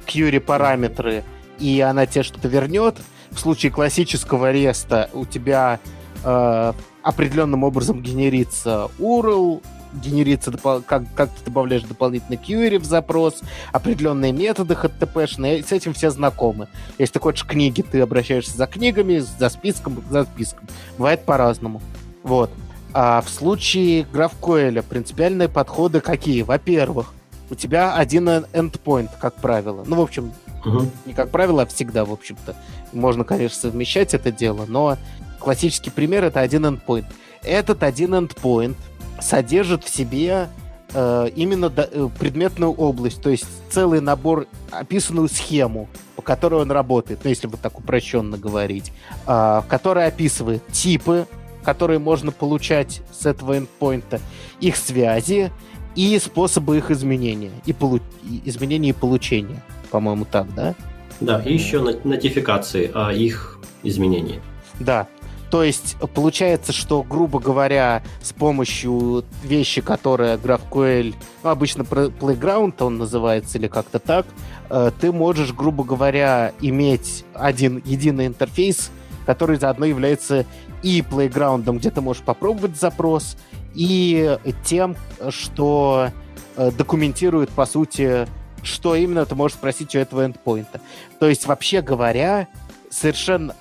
[0.06, 1.24] query параметры,
[1.58, 2.96] и она тебе что-то вернет.
[3.30, 5.80] В случае классического реста у тебя
[6.24, 9.62] э, определенным образом генерится URL,
[9.94, 10.52] генерится,
[10.86, 13.40] как, как ты добавляешь дополнительный query в запрос,
[13.72, 16.68] определенные методы HTTP-шные, с этим все знакомы.
[16.98, 20.66] Если ты хочешь книги, ты обращаешься за книгами, за списком, за списком.
[20.96, 21.82] Бывает по-разному.
[22.22, 22.50] Вот.
[22.94, 26.42] А в случае GraphQL принципиальные подходы какие?
[26.42, 27.14] Во-первых,
[27.50, 29.84] у тебя один endpoint, как правило.
[29.86, 30.32] Ну, в общем,
[30.64, 30.90] Угу.
[31.07, 32.55] Не как правило, всегда, в общем-то.
[32.92, 34.96] Можно, конечно, совмещать это дело, но
[35.38, 37.07] классический пример— это один endpoint.
[37.42, 38.77] Этот один endpoint
[39.20, 40.48] содержит в себе
[40.94, 46.70] э, именно до, э, предметную область, то есть целый набор, описанную схему, по которой он
[46.70, 48.92] работает, ну, если вот так упрощенно говорить,
[49.27, 51.27] э, которая описывает типы,
[51.64, 54.20] которые можно получать с этого endpoint,
[54.61, 55.51] их связи
[55.94, 60.74] и способы их изменения, и, полу- и изменения и получения по-моему, так, да?
[61.20, 64.40] Да, и еще нотификации о их изменении.
[64.81, 65.07] Да,
[65.52, 72.96] то есть получается, что, грубо говоря, с помощью вещи, которая GraphQL, ну, обычно Playground он
[72.96, 74.24] называется или как-то так,
[74.70, 78.90] э, ты можешь, грубо говоря, иметь один единый интерфейс,
[79.26, 80.46] который заодно является
[80.83, 83.37] и Playground, где ты можешь попробовать запрос,
[83.74, 84.96] и тем,
[85.28, 86.09] что
[86.57, 88.26] э, документирует, по сути,
[88.62, 90.81] что именно ты можешь спросить у этого эндпоинта.
[91.18, 92.48] То есть, вообще говоря,
[92.90, 93.55] совершенно...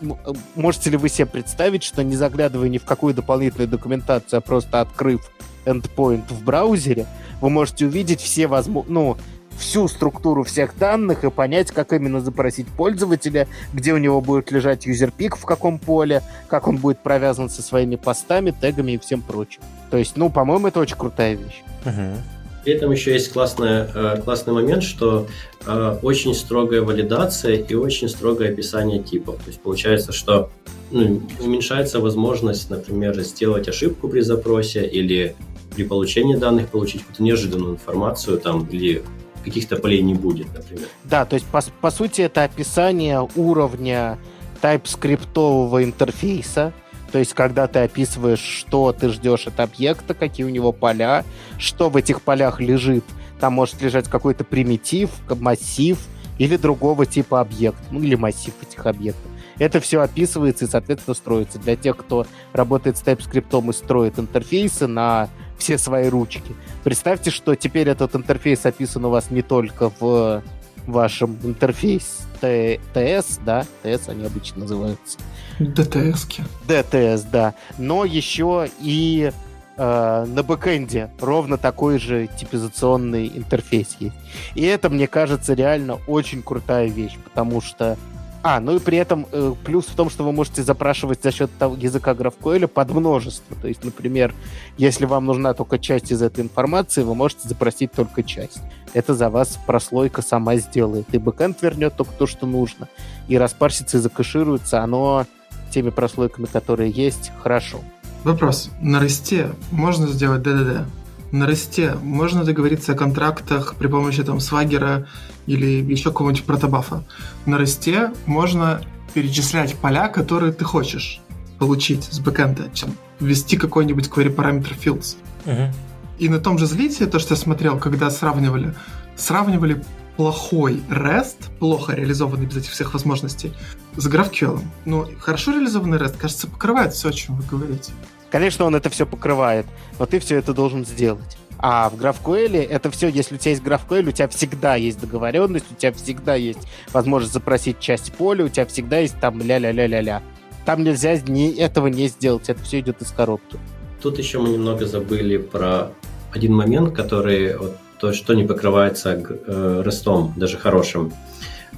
[0.55, 4.81] Можете ли вы себе представить, что не заглядывая ни в какую дополнительную документацию, а просто
[4.81, 5.31] открыв
[5.65, 7.05] endpoint в браузере,
[7.39, 8.93] вы можете увидеть все возможные...
[8.93, 9.17] Ну,
[9.57, 14.85] всю структуру всех данных и понять, как именно запросить пользователя, где у него будет лежать
[14.85, 19.61] юзерпик, в каком поле, как он будет провязан со своими постами, тегами и всем прочим.
[19.91, 21.63] То есть, ну, по-моему, это очень крутая вещь.
[21.85, 22.40] Угу.
[22.63, 25.27] При этом еще есть классная, э, классный момент, что
[25.65, 29.37] э, очень строгая валидация и очень строгое описание типов.
[29.37, 30.51] То есть получается, что
[30.91, 35.35] ну, уменьшается возможность, например, сделать ошибку при запросе или
[35.75, 39.03] при получении данных получить какую-то неожиданную информацию там или
[39.43, 40.87] каких-то полей не будет, например.
[41.03, 44.19] Да, то есть по, по сути это описание уровня
[44.61, 46.73] TypeScript интерфейса,
[47.11, 51.25] то есть, когда ты описываешь, что ты ждешь от объекта, какие у него поля,
[51.57, 53.03] что в этих полях лежит.
[53.39, 55.97] Там может лежать какой-то примитив, массив
[56.37, 59.29] или другого типа объект, ну или массив этих объектов.
[59.59, 61.59] Это все описывается и, соответственно, строится.
[61.59, 66.55] Для тех, кто работает с TypeScript и строит интерфейсы на все свои ручки.
[66.83, 70.41] Представьте, что теперь этот интерфейс описан у вас не только в
[70.87, 75.19] вашем интерфейс TS, да, TS они обычно называются.
[75.67, 76.41] DTS.
[76.67, 77.53] DTS, да.
[77.77, 79.31] Но еще и
[79.77, 84.15] э, на бэкэнде ровно такой же типизационный интерфейс есть.
[84.55, 87.97] И это, мне кажется, реально очень крутая вещь, потому что
[88.43, 91.51] а, ну и при этом э, плюс в том, что вы можете запрашивать за счет
[91.59, 93.55] того, языка GraphQL под множество.
[93.55, 94.33] То есть, например,
[94.77, 98.61] если вам нужна только часть из этой информации, вы можете запросить только часть.
[98.93, 101.13] Это за вас прослойка сама сделает.
[101.13, 102.87] И бэкэнд вернет только то, что нужно.
[103.27, 105.27] И распарсится и закэшируется оно
[105.71, 107.81] теми прослойками, которые есть, хорошо.
[108.23, 108.69] Вопрос.
[108.81, 110.85] На росте можно сделать DDD?
[111.31, 115.07] На росте можно договориться о контрактах при помощи там свагера
[115.47, 117.03] или еще какого-нибудь протобафа.
[117.45, 118.81] На росте можно
[119.13, 121.21] перечислять поля, которые ты хочешь
[121.57, 125.15] получить с бэкэнда, чем ввести какой-нибудь query parameter fields.
[125.45, 125.73] Угу.
[126.19, 128.75] И на том же злите, то, что я смотрел, когда сравнивали,
[129.15, 129.83] сравнивали
[130.21, 133.53] плохой REST, плохо реализованный без этих всех возможностей,
[133.95, 134.59] с GraphQL.
[134.85, 137.91] Ну, хорошо реализованный REST, кажется, покрывает все, о чем вы говорите.
[138.29, 139.65] Конечно, он это все покрывает,
[139.97, 141.37] но ты все это должен сделать.
[141.57, 145.65] А в GraphQL это все, если у тебя есть GraphQL, у тебя всегда есть договоренность,
[145.71, 150.21] у тебя всегда есть возможность запросить часть поля, у тебя всегда есть там ля-ля-ля-ля-ля.
[150.65, 153.57] Там нельзя ни, этого не сделать, это все идет из коробки.
[154.03, 155.93] Тут еще мы немного забыли про
[156.31, 161.13] один момент, который вот, то, что не покрывается э, рестом, даже хорошим.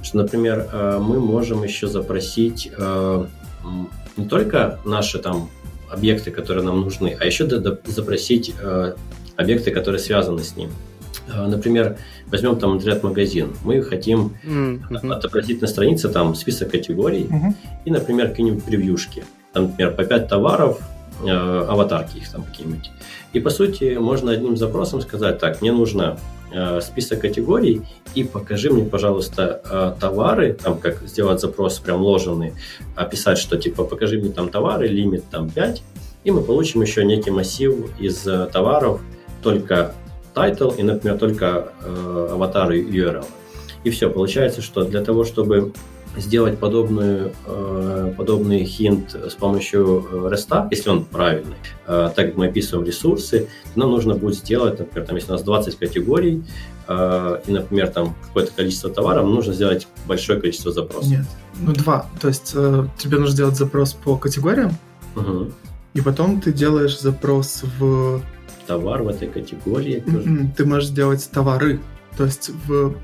[0.02, 3.26] Что, например, э, мы можем еще запросить э,
[4.16, 5.50] не только наши там
[5.90, 7.46] объекты, которые нам нужны, а еще
[7.84, 8.54] запросить
[9.36, 10.70] объекты, которые связаны с ним.
[11.28, 13.54] Например, возьмем там интернет-магазин.
[13.64, 15.12] Мы хотим mm-hmm.
[15.12, 17.54] отобразить на странице там список категорий mm-hmm.
[17.84, 19.24] и, например, какие-нибудь превьюшки.
[19.52, 20.80] Там, например, по 5 товаров,
[21.24, 22.90] э, аватарки их там какие-нибудь.
[23.32, 26.18] И, по сути, можно одним запросом сказать, так, мне нужно
[26.52, 27.82] э, список категорий
[28.14, 32.52] и покажи мне, пожалуйста, э, товары, там, как сделать запрос прям ложенный,
[32.96, 35.82] описать, что, типа, покажи мне там товары, лимит там 5,
[36.24, 39.00] и мы получим еще некий массив из товаров,
[39.42, 39.94] только
[40.34, 43.24] title и, например, только э, аватары URL.
[43.84, 45.72] И все, получается, что для того, чтобы
[46.16, 52.46] сделать подобную, э, подобный хинт с помощью REST, если он правильный, э, так как мы
[52.46, 56.44] описываем ресурсы, нам нужно будет сделать, например, там, если у нас 20 категорий,
[56.86, 61.10] э, и, например, там какое-то количество товаров, нужно сделать большое количество запросов.
[61.10, 61.26] Нет,
[61.60, 62.06] ну два.
[62.20, 64.72] То есть э, тебе нужно сделать запрос по категориям,
[65.16, 65.50] угу.
[65.94, 68.22] и потом ты делаешь запрос в
[68.66, 70.02] товар в этой категории.
[70.56, 71.80] Ты можешь сделать товары.
[72.16, 72.94] То есть в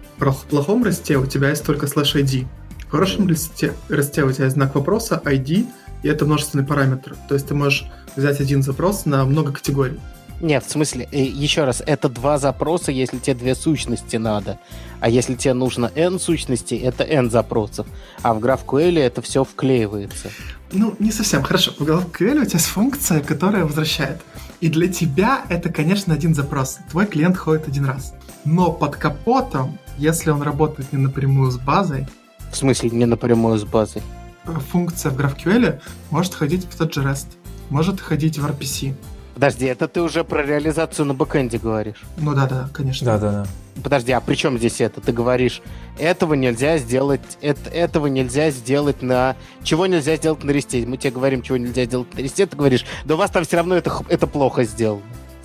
[0.48, 2.46] плохом росте у тебя есть только слэш ID.
[2.90, 5.64] В хорошем росте, росте у тебя есть знак вопроса, ID,
[6.02, 7.14] и это множественный параметр.
[7.28, 7.84] То есть ты можешь
[8.16, 10.00] взять один запрос на много категорий.
[10.40, 14.58] Нет, в смысле, э, еще раз, это два запроса, если тебе две сущности надо.
[14.98, 17.86] А если тебе нужно n сущностей, это n запросов.
[18.22, 20.30] А в GraphQL это все вклеивается.
[20.72, 21.44] Ну, не совсем.
[21.44, 21.70] Хорошо.
[21.78, 24.20] В GraphQL у тебя есть функция, которая возвращает.
[24.60, 26.80] И для тебя это, конечно, один запрос.
[26.90, 28.14] Твой клиент ходит один раз.
[28.44, 32.08] Но под капотом, если он работает не напрямую с базой...
[32.50, 34.02] В смысле не напрямую с базой?
[34.44, 37.26] Функция в GraphQL может ходить в тот же REST,
[37.70, 38.94] может ходить в RPC,
[39.40, 42.02] Подожди, это ты уже про реализацию на бэкэнде говоришь?
[42.18, 43.06] Ну да, да, конечно.
[43.06, 43.46] Да, да, да.
[43.82, 45.00] Подожди, а при чем здесь это?
[45.00, 45.62] Ты говоришь,
[45.98, 49.36] этого нельзя сделать, это, этого нельзя сделать на...
[49.62, 50.84] Чего нельзя сделать на ресте?
[50.86, 53.56] Мы тебе говорим, чего нельзя сделать на ресте, ты говоришь, да у вас там все
[53.56, 55.00] равно это, это плохо сделано.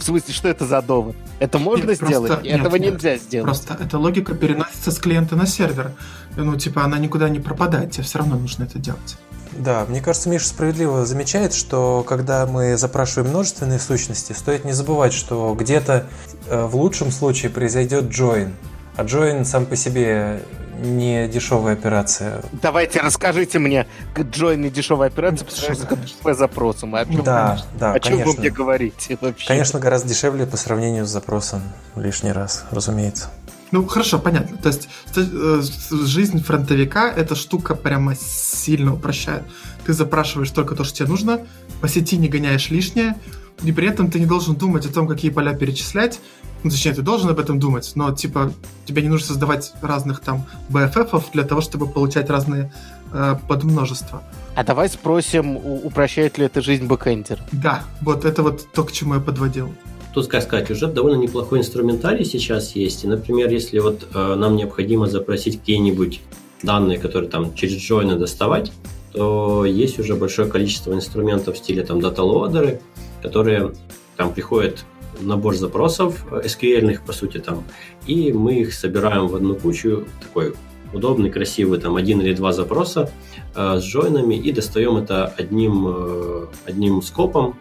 [0.05, 1.15] В смысле, что это за довод?
[1.39, 2.31] Это можно нет, сделать?
[2.31, 3.45] Просто, этого нет, нельзя сделать.
[3.45, 5.93] Просто эта логика переносится с клиента на сервер.
[6.37, 9.17] Ну, типа, она никуда не пропадает, тебе все равно нужно это делать.
[9.53, 15.11] Да, мне кажется, Миша справедливо замечает, что когда мы запрашиваем множественные сущности, стоит не забывать,
[15.11, 16.05] что где-то
[16.49, 18.51] э, в лучшем случае произойдет join,
[18.97, 20.43] а join сам по себе
[20.79, 22.41] не дешевая операция.
[22.61, 26.95] Давайте расскажите мне, не дешевая операция по сравнению с запросом.
[26.95, 28.33] О чем, да, да, о чем конечно.
[28.33, 29.47] вы мне говорите вообще?
[29.47, 31.61] Конечно, гораздо дешевле по сравнению с запросом
[31.95, 33.29] лишний раз, разумеется.
[33.71, 34.57] Ну, хорошо, понятно.
[34.57, 35.61] То есть э,
[35.91, 39.43] жизнь фронтовика эта штука прямо сильно упрощает.
[39.85, 41.41] Ты запрашиваешь только то, что тебе нужно,
[41.81, 43.15] по сети не гоняешь лишнее,
[43.63, 46.19] и при этом ты не должен думать о том, какие поля перечислять.
[46.65, 48.51] Ну, точнее, ты должен об этом думать, но, типа,
[48.85, 52.73] тебе не нужно создавать разных там BFF для того, чтобы получать разные
[53.13, 54.23] э, подмножества.
[54.55, 57.47] А давай спросим, упрощает ли это жизнь бэкэндера?
[57.51, 59.75] Да, вот это вот то, к чему я подводил.
[60.15, 63.03] Тут, как сказать, уже довольно неплохой инструментарий сейчас есть.
[63.03, 66.19] И, например, если вот э, нам необходимо запросить какие-нибудь
[66.63, 68.71] данные, которые там через join доставать,
[69.13, 72.81] то есть уже большое количество инструментов в стиле там дата-лоадеры,
[73.21, 73.71] которые
[74.17, 74.83] там приходят
[75.21, 77.63] набор запросов SQL, по сути, там,
[78.07, 80.53] и мы их собираем в одну кучу, такой
[80.93, 83.11] удобный, красивый, там, один или два запроса
[83.55, 87.55] э, с джойнами, и достаем это одним, э, одним скопом,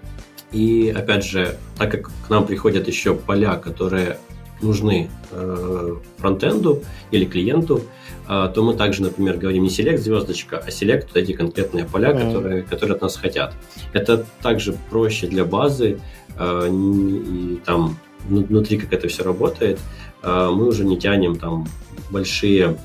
[0.53, 4.19] и опять же, так как к нам приходят еще поля, которые
[4.63, 7.83] нужны э, фронтенду или клиенту,
[8.27, 12.27] то мы также, например, говорим не select звездочка, а select эти конкретные поля, mm.
[12.27, 13.55] которые, которые от нас хотят.
[13.93, 16.01] Это также проще для базы,
[16.39, 19.79] э, и там внутри как это все работает,
[20.23, 21.67] э, мы уже не тянем там
[22.11, 22.79] большие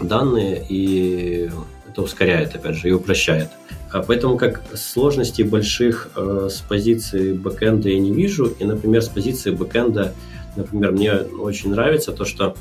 [0.00, 1.50] данные, и
[1.88, 3.48] это ускоряет, опять же, и упрощает.
[3.90, 8.46] А поэтому как сложностей больших с позиции бэкэнда я не вижу.
[8.58, 10.14] И, например, с позиции бэкэнда,
[10.56, 12.56] например, мне очень нравится то, что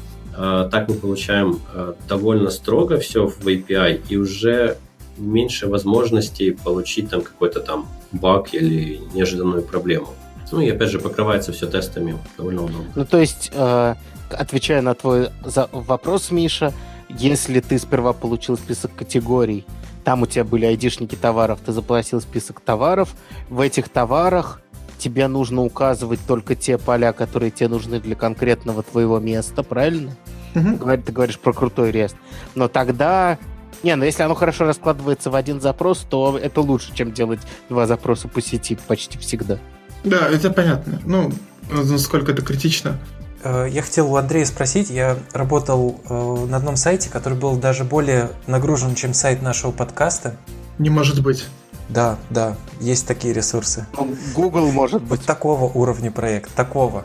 [0.72, 4.78] так мы получаем э, довольно строго все в API и уже
[5.18, 10.08] меньше возможностей получить там какой-то там баг или неожиданную проблему.
[10.52, 12.92] Ну и опять же покрывается все тестами довольно удобно.
[12.96, 13.96] Ну то есть, э,
[14.32, 15.30] отвечая на твой
[15.72, 16.74] вопрос, Миша,
[17.10, 19.66] если ты сперва получил список категорий,
[20.04, 23.14] там у тебя были айдишники товаров, ты заплатил список товаров.
[23.50, 24.61] В этих товарах
[25.02, 30.16] тебе нужно указывать только те поля, которые тебе нужны для конкретного твоего места, правильно?
[30.54, 31.04] Mm-hmm.
[31.04, 32.16] Ты говоришь про крутой рест.
[32.56, 33.38] Но тогда...
[33.84, 37.88] Не, ну если оно хорошо раскладывается в один запрос, то это лучше, чем делать два
[37.88, 39.58] запроса по сети почти всегда.
[40.04, 41.02] Да, это понятно.
[41.04, 41.32] Ну,
[41.72, 43.00] насколько это критично.
[43.44, 47.84] Э, я хотел у Андрея спросить, я работал э, на одном сайте, который был даже
[47.84, 50.36] более нагружен, чем сайт нашего подкаста.
[50.78, 51.48] Не может быть.
[51.94, 53.86] Да, да, есть такие ресурсы.
[53.98, 55.10] Ну, Google может быть.
[55.10, 57.04] Вот такого уровня проект, такого.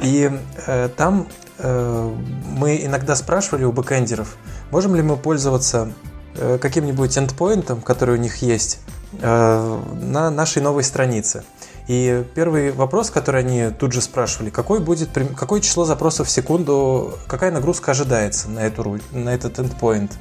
[0.00, 0.30] И
[0.66, 1.26] э, там
[1.58, 2.14] э,
[2.56, 4.36] мы иногда спрашивали у бэкэндеров,
[4.70, 5.92] можем ли мы пользоваться
[6.36, 8.78] э, каким-нибудь эндпоинтом, который у них есть,
[9.20, 11.42] э, на нашей новой странице.
[11.88, 17.14] И первый вопрос, который они тут же спрашивали, какой будет, какое число запросов в секунду,
[17.26, 20.12] какая нагрузка ожидается на, эту, на этот endpoint.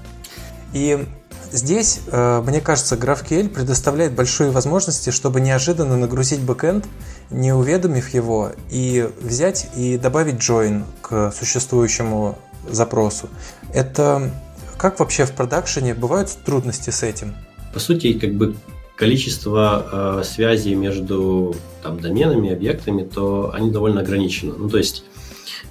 [0.74, 1.08] И
[1.52, 6.86] здесь, э, мне кажется, GraphQL предоставляет большие возможности, чтобы неожиданно нагрузить бэкэнд,
[7.30, 12.38] не уведомив его, и взять и добавить join к существующему
[12.70, 13.30] запросу.
[13.74, 14.32] Это
[14.78, 17.36] как вообще в продакшене бывают трудности с этим?
[17.72, 18.56] По сути, как бы
[18.96, 24.54] количество э, связей между там, доменами, объектами, то они довольно ограничены.
[24.58, 25.04] Ну, то есть,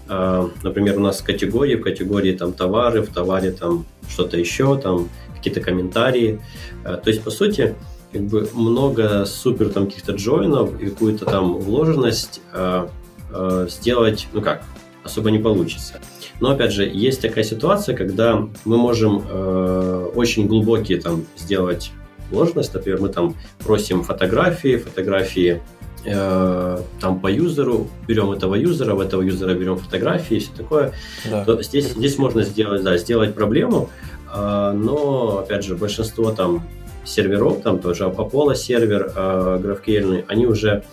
[0.09, 5.09] э, например, у нас категории, в категории там товары, в товаре там что-то еще, там
[5.41, 6.41] какие-то комментарии.
[6.85, 7.75] Э, то есть, по сути,
[8.13, 12.89] как бы много супер там каких-то джойнов и какую-то там вложенность э,
[13.33, 14.63] э, сделать, ну как,
[15.05, 16.01] особо не получится.
[16.41, 21.93] Но опять же, есть такая ситуация, когда мы можем э, очень глубокие там сделать
[22.31, 22.73] сложность.
[22.75, 25.61] Например, мы там просим фотографии, фотографии
[26.05, 30.93] э, там по юзеру, берем этого юзера, в этого юзера берем фотографии и все такое.
[31.31, 31.45] Да.
[31.45, 33.91] То здесь, здесь можно сделать, да, сделать проблему,
[34.33, 36.65] но, опять же, большинство там
[37.05, 40.85] серверов, там тоже Apollo сервер э, GraphQL, они уже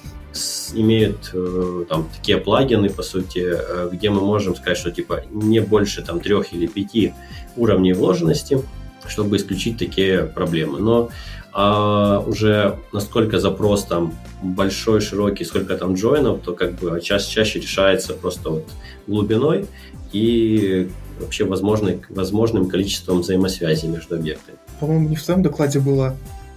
[0.73, 5.59] имеют э, там такие плагины, по сути, э, где мы можем сказать, что типа не
[5.59, 7.13] больше там трех или пяти
[7.55, 8.61] уровней вложенности,
[9.07, 10.79] чтобы исключить такие проблемы.
[10.79, 11.09] Но
[11.53, 17.59] а уже насколько запрос там большой, широкий, сколько там джойнов, то как бы чаще, чаще
[17.59, 18.65] решается просто вот
[19.07, 19.65] глубиной
[20.11, 20.89] и
[21.19, 24.57] вообще возможной, возможным количеством взаимосвязи между объектами.
[24.79, 26.15] По-моему, не в твоем докладе было,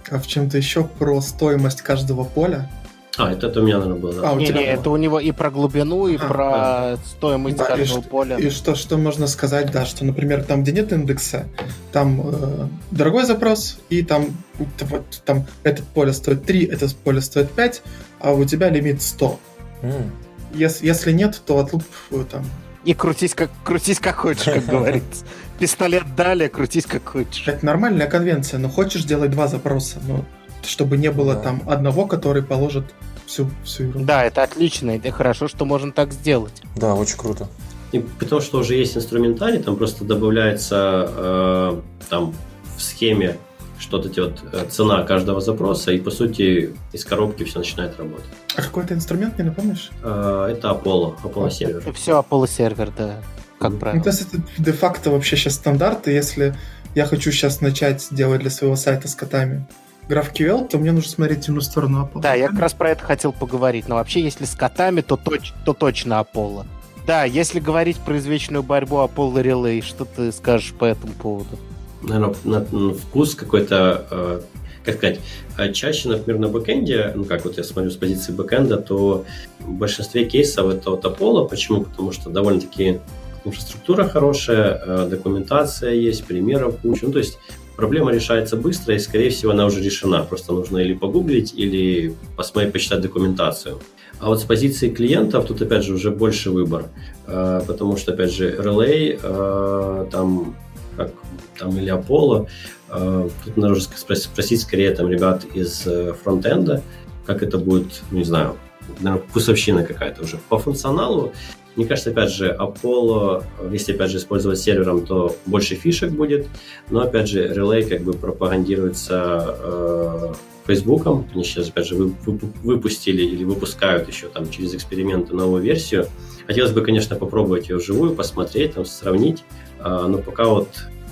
[0.09, 2.69] а в чем-то еще про стоимость каждого поля.
[3.17, 4.13] А, это, это у меня, наверное, было.
[4.13, 4.29] Да.
[4.29, 6.97] А, у не, тебя не, это у него и про глубину, и а, про да.
[7.05, 8.37] стоимость да, каждого и поля.
[8.37, 11.45] И что, что можно сказать, да, что, например, там, где нет индекса,
[11.91, 17.51] там э, дорогой запрос, и там, вот, там это поле стоит 3, это поле стоит
[17.51, 17.81] 5,
[18.21, 19.39] а у тебя лимит 100.
[19.81, 20.09] Mm.
[20.53, 22.45] Если, если нет, то отлуп э, там...
[22.83, 25.25] И крутись как, крутись как хочешь, как говорится.
[25.59, 27.47] Пистолет дали, крутись как хочешь.
[27.47, 30.25] Это нормальная конвенция, но хочешь делать два запроса, но
[30.63, 31.41] чтобы не было Да.
[31.41, 32.85] там одного, который положит
[33.27, 34.05] всю, всю ерунду.
[34.07, 36.61] Да, это отлично, это хорошо, что можно так сделать.
[36.75, 37.47] Да, очень круто.
[37.91, 42.33] И потому что уже есть инструментарий, там просто добавляется э, там
[42.77, 43.37] в схеме
[43.81, 48.25] что-то эти вот э, цена каждого запроса, и по сути из коробки все начинает работать.
[48.55, 49.89] А какой это инструмент, не напомнишь?
[50.03, 51.77] Э, это Apollo, Apollo сервер.
[51.79, 53.15] Это все Apollo сервер, да,
[53.59, 53.79] как Мгм.
[53.79, 53.97] правило.
[53.97, 56.55] Ну, то есть это де-факто вообще сейчас стандарт, и если
[56.95, 59.65] я хочу сейчас начать делать для своего сайта с котами
[60.09, 62.21] GraphQL, то мне нужно смотреть темную сторону Apple.
[62.21, 63.87] Да, я как раз про это хотел поговорить.
[63.87, 66.65] Но вообще, если с котами, то, точ- то точно Apollo.
[67.07, 71.57] Да, если говорить про извечную борьбу Apollo Relay, что ты скажешь по этому поводу?
[72.03, 74.41] Наверное, на, на вкус какой-то, э,
[74.83, 75.19] как сказать,
[75.57, 79.25] э, чаще, например, на бэкэнде, ну как вот я смотрю с позиции бэкэнда, то
[79.59, 81.47] в большинстве кейсов это вот Apollo.
[81.47, 81.83] Почему?
[81.83, 82.99] Потому что довольно-таки
[83.45, 87.05] инфраструктура хорошая, э, документация есть, примеров куча.
[87.05, 87.37] Ну, то есть
[87.75, 90.23] проблема решается быстро, и, скорее всего, она уже решена.
[90.23, 93.79] Просто нужно или погуглить, или посмотреть, почитать документацию.
[94.19, 96.85] А вот с позиции клиентов тут, опять же, уже больше выбор.
[97.27, 100.55] Э, Потому что, опять же, Relay, э, там,
[100.97, 101.11] как
[101.57, 102.47] там или Apollo,
[102.89, 106.81] э, тут нужно спро- спросить скорее там ребят из э, фронтенда,
[107.25, 108.55] как это будет, ну, не знаю,
[108.99, 110.37] наверное, вкусовщина какая-то уже.
[110.49, 111.31] По функционалу,
[111.75, 116.47] мне кажется, опять же, Apollo, э, если, опять же, использовать сервером, то больше фишек будет,
[116.89, 120.33] но, опять же, Relay как бы пропагандируется э,
[120.67, 125.61] Фейсбуком, они сейчас, опять же, вы- вы- выпустили или выпускают еще там через эксперименты новую
[125.63, 126.07] версию.
[126.45, 129.43] Хотелось бы, конечно, попробовать ее вживую, посмотреть, там, сравнить,
[129.83, 130.69] но пока вот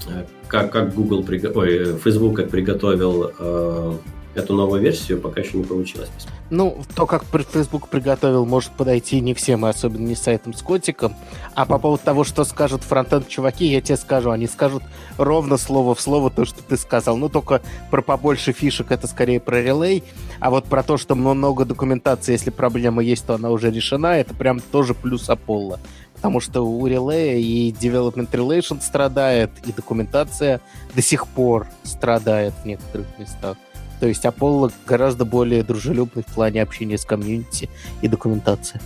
[0.08, 3.94] э, как, как Google, ой, Facebook как приготовил э,
[4.36, 6.10] эту новую версию, пока еще не получилось.
[6.50, 11.16] Ну, то, как Facebook приготовил, может подойти не всем, и особенно не сайтам с котиком.
[11.54, 14.84] А по поводу того, что скажут фронтенд чуваки, я тебе скажу, они скажут
[15.18, 17.18] ровно слово в слово то, что ты сказал.
[17.18, 17.62] Ну, только
[17.92, 20.04] про побольше фишек это скорее про релей.
[20.40, 24.34] А вот про то, что много документации, если проблема есть, то она уже решена, это
[24.34, 25.80] прям тоже плюс Apollo.
[26.20, 30.60] Потому что у релея и Development Relation страдает, и документация
[30.94, 33.56] до сих пор страдает в некоторых местах.
[34.02, 37.70] То есть Apollo гораздо более дружелюбный в плане общения с комьюнити
[38.02, 38.82] и документации.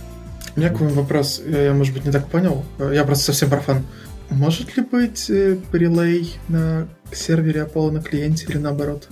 [0.54, 2.64] У меня к вам вопрос, я, я, может быть, не так понял.
[2.78, 3.84] Я просто совсем профан.
[4.30, 9.08] Может ли быть э, релей на сервере Apollo на клиенте или наоборот?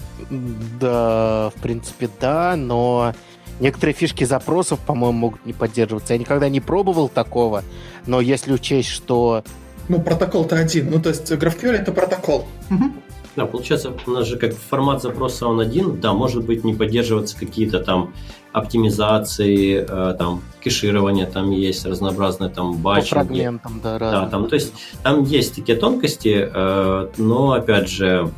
[0.81, 3.15] Да, в принципе, да, но
[3.63, 6.13] некоторые фишки запросов, по-моему, могут не поддерживаться.
[6.13, 7.63] Я никогда не пробовал такого,
[8.07, 9.43] но если учесть, что...
[9.89, 10.91] Ну, протокол-то один.
[10.91, 12.47] Ну, то есть GraphQL это протокол.
[12.71, 12.93] Мгм.
[13.35, 17.35] Да, получается, у нас же как формат запроса он один, да, может быть не поддерживаться
[17.39, 18.13] какие-то там
[18.53, 23.09] оптимизации, э, там кеширование там есть, разнообразные там По батчинги.
[23.11, 24.31] фрагментам, да, Да, разные.
[24.31, 28.31] там, то есть там есть такие тонкости, э, но опять же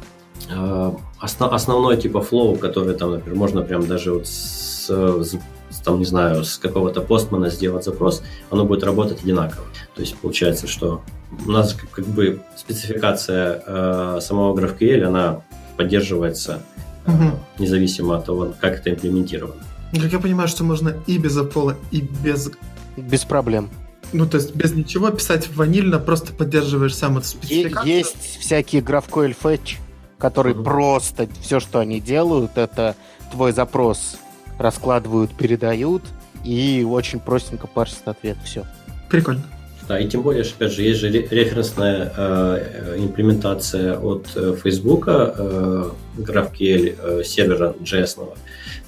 [0.50, 5.38] э, осно- основной типа флоу, который там, например, можно прям даже вот с, с-
[5.70, 9.64] с, там, не знаю, с какого-то постмана сделать запрос, оно будет работать одинаково.
[9.94, 11.02] То есть получается, что
[11.46, 15.40] у нас как, как бы спецификация э, самого GraphQL, она
[15.76, 16.62] поддерживается
[17.06, 17.10] э,
[17.58, 19.62] независимо от того, как это имплементировано.
[19.92, 22.50] Как я понимаю, что можно и без Apollo, и без...
[22.96, 23.70] Без проблем.
[24.12, 27.92] Ну, то есть без ничего писать ванильно, просто поддерживаешь сам эту Е- спецификацию.
[27.94, 29.76] есть всякие GraphQL fetch,
[30.18, 30.64] которые Мгм.
[30.64, 32.94] просто все, что они делают, это
[33.32, 34.16] твой запрос
[34.58, 36.02] раскладывают, передают,
[36.44, 38.36] и очень простенько парсят ответ.
[38.44, 38.64] Все.
[39.10, 39.44] Прикольно.
[39.86, 44.56] Да, и тем более, что, опять же, есть же ре- референсная э, имплементация от э,
[44.62, 48.16] Facebook, э, GraphQL э, сервера JS.
[48.16, 48.34] -ного.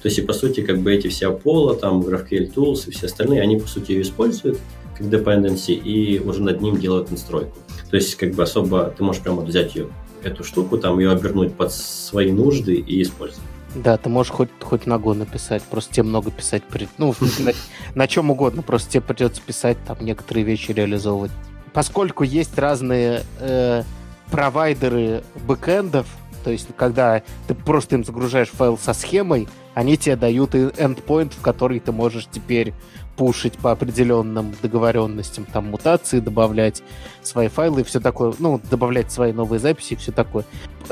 [0.01, 3.05] То есть, и по сути, как бы эти все Apollo, там, GraphQL Tools и все
[3.05, 4.59] остальные, они, по сути, ее используют
[4.97, 7.57] как dependency и уже над ним делают настройку.
[7.91, 9.87] То есть, как бы особо ты можешь прямо взять ее,
[10.23, 13.43] эту штуку, там, ее обернуть под свои нужды и использовать.
[13.77, 17.51] Да, ты можешь хоть, хоть Go написать, просто тебе много писать, при- ну, на,
[17.93, 21.31] на чем угодно, просто тебе придется писать, там, некоторые вещи реализовывать.
[21.73, 23.83] Поскольку есть разные э,
[24.31, 26.07] провайдеры бэкэндов,
[26.43, 31.41] то есть, когда ты просто им загружаешь файл со схемой, они тебе дают endpoint, в
[31.41, 32.73] который ты можешь теперь
[33.17, 36.83] пушить по определенным договоренностям, там, мутации, добавлять
[37.23, 40.45] свои файлы и все такое, ну, добавлять свои новые записи и все такое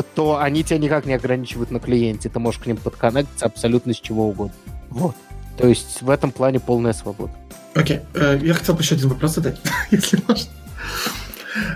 [0.03, 2.29] то они тебя никак не ограничивают на клиенте.
[2.29, 4.55] Ты можешь к ним подконнектиться абсолютно с чего угодно.
[4.89, 5.15] Вот.
[5.57, 7.31] То есть в этом плане полная свобода.
[7.73, 9.59] Окей, э, я хотел бы еще один вопрос задать,
[9.91, 10.51] если можно.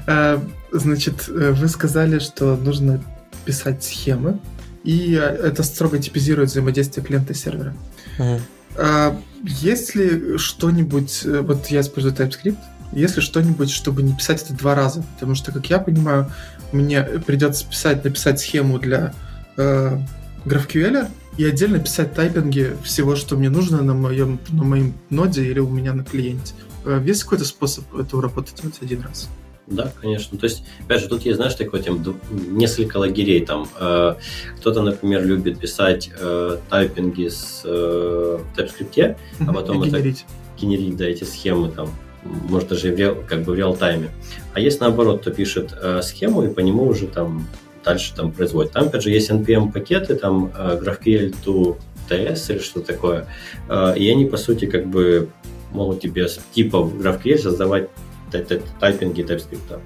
[0.08, 0.40] Э,
[0.72, 3.04] Значит, э, вы сказали, что нужно
[3.44, 4.40] писать схемы,
[4.84, 7.74] и это строго типизирует взаимодействие клиента и сервера.
[8.18, 8.40] Мгм.
[8.80, 12.58] А Есть ли что-нибудь, э, вот я использую TypeScript,
[12.92, 15.04] есть ли что-нибудь, чтобы не писать это два раза?
[15.14, 16.32] Потому что, как я понимаю,
[16.72, 19.14] мне придется писать, написать схему для
[19.58, 19.98] э,
[20.46, 21.08] GraphQL
[21.38, 25.70] и отдельно писать тайпинги всего, что мне нужно на моем, на моем ноде или у
[25.70, 26.54] меня на клиенте.
[26.86, 29.30] Э, есть какой-то способ эту работу делать один раз?
[29.70, 30.38] Да, конечно.
[30.38, 33.68] То есть, опять же, тут есть, знаешь, такой тем, несколько лагерей там.
[33.80, 34.16] Э,
[34.58, 39.16] кто-то, например, любит писать э, тайпинги с э, в TypeScript,
[39.48, 40.26] а потом это генерить.
[40.60, 41.92] генерить, да, эти схемы там,
[42.24, 44.10] может даже в реал, как бы в реал-тайме.
[44.54, 47.48] А есть наоборот, кто пишет э, схему и по нему уже там
[47.86, 48.72] дальше там производит.
[48.72, 51.78] Там, опять же, есть NPM-пакеты, там э, GraphQL to
[52.10, 53.28] TS или что такое,
[53.70, 55.30] э, и они, по сути, как бы
[55.72, 57.90] могут тебе типа GraphQL создавать
[58.32, 59.80] тайпинги TypeScript.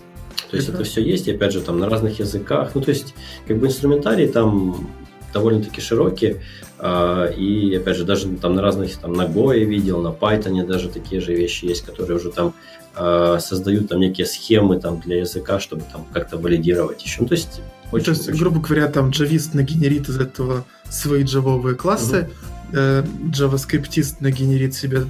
[0.49, 2.71] То есть это все есть, и опять же, там на разных языках.
[2.75, 3.15] Ну, то есть,
[3.47, 4.87] как бы инструментарий там
[5.33, 6.37] довольно-таки широкий.
[6.77, 10.65] А, и, опять же, даже там на разных, там на Go я видел, на Python
[10.65, 12.53] даже такие же вещи есть, которые уже там
[12.95, 17.21] а, создают там некие схемы там для языка, чтобы там как-то валидировать еще.
[17.21, 18.39] Ну, то есть, очень, то есть, очень...
[18.39, 22.29] грубо говоря, там джавист нагенерит из этого свои джавовые классы,
[22.69, 22.77] угу.
[22.77, 25.05] э, JavaScriptист нагенерит себе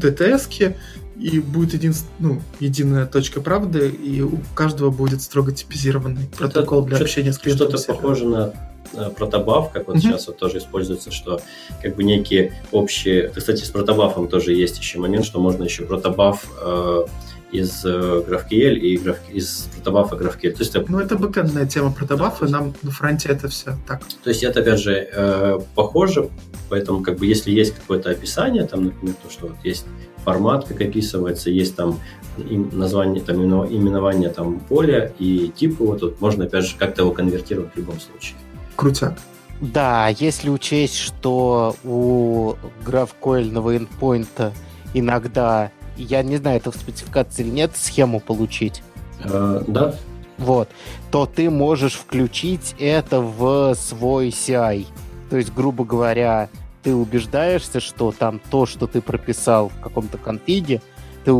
[0.00, 0.76] DTS-ки,
[1.18, 6.98] и будет един, ну, единая точка правды, и у каждого будет строго типизированный протокол для
[6.98, 7.70] общения с клиентом.
[7.70, 8.52] Что-то похоже на
[9.16, 10.00] протобаф, как вот mm-hmm.
[10.00, 11.40] сейчас вот тоже используется, что
[11.82, 13.28] как бы некие общие...
[13.34, 17.06] Кстати, с протобафом тоже есть еще момент, что можно еще протобаф э,
[17.52, 19.18] из э, GraphQL и граф...
[19.32, 20.52] из протобафа GraphQL.
[20.52, 24.02] То есть, ну, это бэкэндная тема протобафа, нам на фронте это все так.
[24.22, 26.28] То есть это, опять же, э, похоже,
[26.68, 29.86] поэтому как бы если есть какое-то описание, там, например, то, что вот есть
[30.26, 32.00] формат, как описывается, есть там
[32.36, 37.72] название, там именование там поля и тип его, тут можно опять же как-то его конвертировать
[37.72, 38.36] в любом случае.
[38.74, 39.14] Крутяк.
[39.60, 42.54] Да, если учесть, что у
[42.84, 44.52] графкоильного endpoint
[44.94, 48.82] иногда, я не знаю, это в спецификации или нет, схему получить.
[49.24, 49.94] Э, да.
[50.38, 50.68] Вот.
[51.10, 54.86] То ты можешь включить это в свой CI.
[55.30, 56.50] То есть, грубо говоря,
[56.86, 60.80] ты убеждаешься, что там то, что ты прописал в каком-то конфиге,
[61.24, 61.32] ты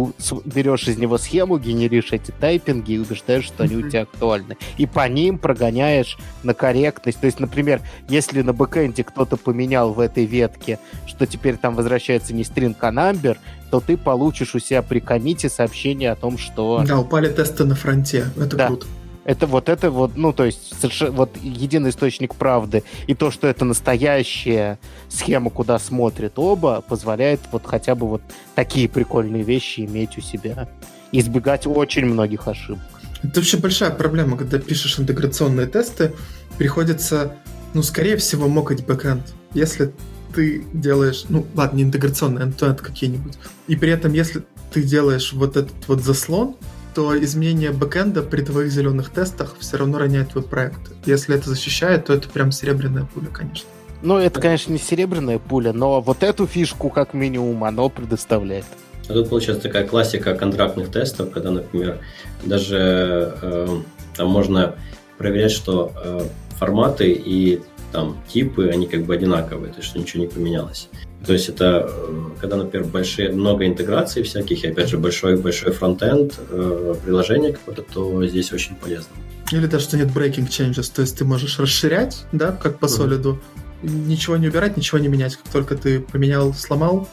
[0.45, 4.57] берешь из него схему, генеришь эти тайпинги и убеждаешь, что они у тебя актуальны.
[4.77, 7.21] И по ним прогоняешь на корректность.
[7.21, 12.35] То есть, например, если на бэкэнде кто-то поменял в этой ветке, что теперь там возвращается
[12.35, 13.39] не стринг, а number,
[13.71, 16.83] то ты получишь у себя при комите сообщение о том, что...
[16.85, 18.27] Да, упали тесты на фронте.
[18.37, 18.67] Это да.
[18.67, 18.87] круто.
[19.27, 23.49] Это вот это вот, ну, то есть, совершенно, вот единый источник правды и то, что
[23.49, 28.23] это настоящая схема, куда смотрят оба, позволяет вот хотя бы вот
[28.55, 30.69] такие прикольные вещи иметь у себя.
[31.11, 32.85] Избегать очень многих ошибок.
[33.25, 36.13] Это вообще большая проблема, когда пишешь интеграционные тесты,
[36.57, 37.37] приходится,
[37.75, 39.35] ну, скорее всего, мокать бэкэнд.
[39.55, 39.93] Если
[40.37, 45.57] ты делаешь, ну, ладно, не интеграционный, end какие-нибудь, и при этом, если ты делаешь вот
[45.57, 46.55] этот вот заслон,
[46.97, 50.81] то изменение бэкэнда при твоих зеленых тестах все равно роняет твой проект.
[51.05, 53.69] Если это защищает, то это прям серебряная пуля, конечно.
[54.01, 58.65] Ну, это, конечно, не серебряная пуля, но вот эту фишку, как минимум, оно предоставляет.
[59.11, 61.99] А тут получается такая классика контрактных тестов, когда, например,
[62.47, 63.79] даже э,
[64.17, 64.77] там можно
[65.19, 66.21] проверять, что э,
[66.59, 67.61] форматы и
[67.93, 70.89] там типы, они как бы одинаковые, то есть что ничего не поменялось.
[71.25, 76.39] То есть это э, когда, например, большие, много интеграций всяких, и опять же большой-большой фронтенд
[76.51, 79.09] э, приложения какое-то, то здесь очень полезно.
[79.53, 83.41] Или даже что нет breaking changes, то есть ты можешь расширять, да, как по солиду,
[83.83, 84.07] mm-hmm.
[84.07, 85.37] ничего не убирать, ничего не менять.
[85.37, 87.09] Как только ты поменял, сломал,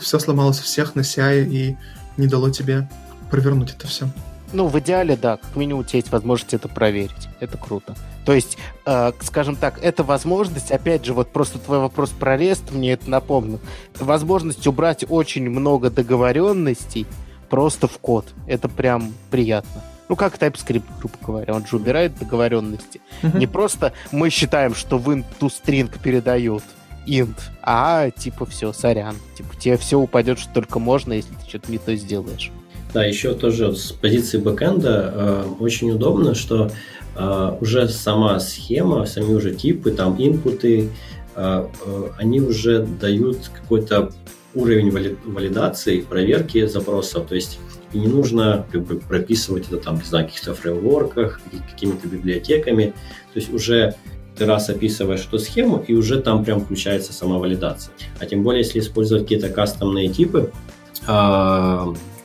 [0.00, 1.76] все сломалось у всех на CI и
[2.16, 2.88] не дало тебе
[3.30, 4.08] провернуть это все.
[4.54, 7.28] Ну, в идеале, да, как минимум у тебя есть возможность это проверить.
[7.40, 7.96] Это круто.
[8.24, 12.72] То есть, э, скажем так, эта возможность, опять же, вот просто твой вопрос про REST
[12.72, 13.58] мне это напомнил,
[13.98, 17.06] возможность убрать очень много договоренностей
[17.50, 18.26] просто в код.
[18.46, 19.82] Это прям приятно.
[20.08, 23.00] Ну, как TypeScript, грубо говоря, он же убирает договоренности.
[23.22, 23.36] Uh-huh.
[23.36, 26.62] Не просто мы считаем, что в int to string передает
[27.06, 29.16] int, а типа все, сорян.
[29.36, 32.52] Типа тебе все упадет, что только можно, если ты что-то не то сделаешь.
[32.94, 36.70] Да, еще тоже с позиции бэкэнда э, очень удобно, что
[37.16, 40.90] э, уже сама схема, сами уже типы, там инпуты,
[41.34, 44.12] э, э, они уже дают какой-то
[44.54, 47.26] уровень вали- валидации, проверки запросов.
[47.26, 47.58] То есть
[47.92, 51.40] и не нужно как бы прописывать это там, не знаю, каких-то фреймворках,
[51.72, 52.94] какими-то библиотеками.
[53.32, 53.96] То есть уже
[54.36, 57.92] ты раз описываешь эту схему, и уже там прям включается сама валидация.
[58.20, 60.52] А тем более, если использовать какие-то кастомные типы,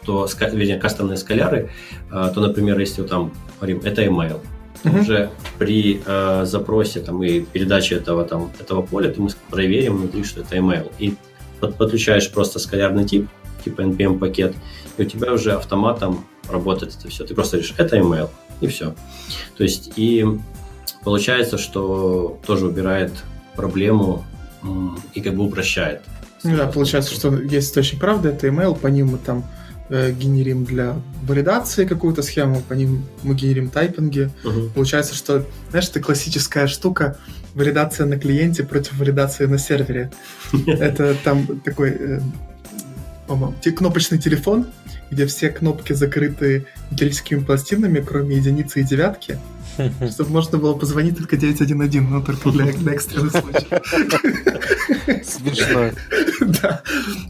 [0.10, 1.70] э, то, вернее, кастомные скаляры,
[2.12, 4.39] а, то, например, если там говорим, это email,
[4.84, 5.01] uh-huh.
[5.01, 10.24] уже при э, запросе там, и передаче этого, там, этого поля, то мы проверим внутри,
[10.24, 10.91] что это email.
[10.99, 11.16] И
[11.60, 13.28] под, подключаешь просто скалярный тип,
[13.64, 14.55] типа NPM пакет,
[14.97, 17.26] и у тебя уже автоматом работает это все.
[17.26, 18.30] Ты просто говоришь, это email,
[18.62, 18.95] и все.
[19.57, 20.26] То есть, и
[21.03, 23.12] получается, что тоже убирает
[23.55, 24.24] проблему
[25.14, 26.01] и как бы упрощает.
[26.43, 29.43] Ну да, получается, что есть источник правды, это email, по ним мы там
[29.90, 34.32] э, генерим для валидации какую-то схему, по ним мы генерим тайпинги.
[34.44, 34.72] Мгм.
[34.72, 37.18] Получается, что, знаешь, это классическая штука
[37.54, 40.12] валидация на клиенте против валидации на сервере.
[40.68, 42.20] Это там такой э,
[43.30, 44.66] по-моему, кнопочный телефон,
[45.12, 49.38] где все кнопки закрыты металлическими пластинами, кроме единицы и девятки,
[50.12, 54.59] чтобы можно было позвонить только 911, но только для, для экстренных случаев.
[55.24, 55.92] Смешно.
[56.62, 56.82] Да.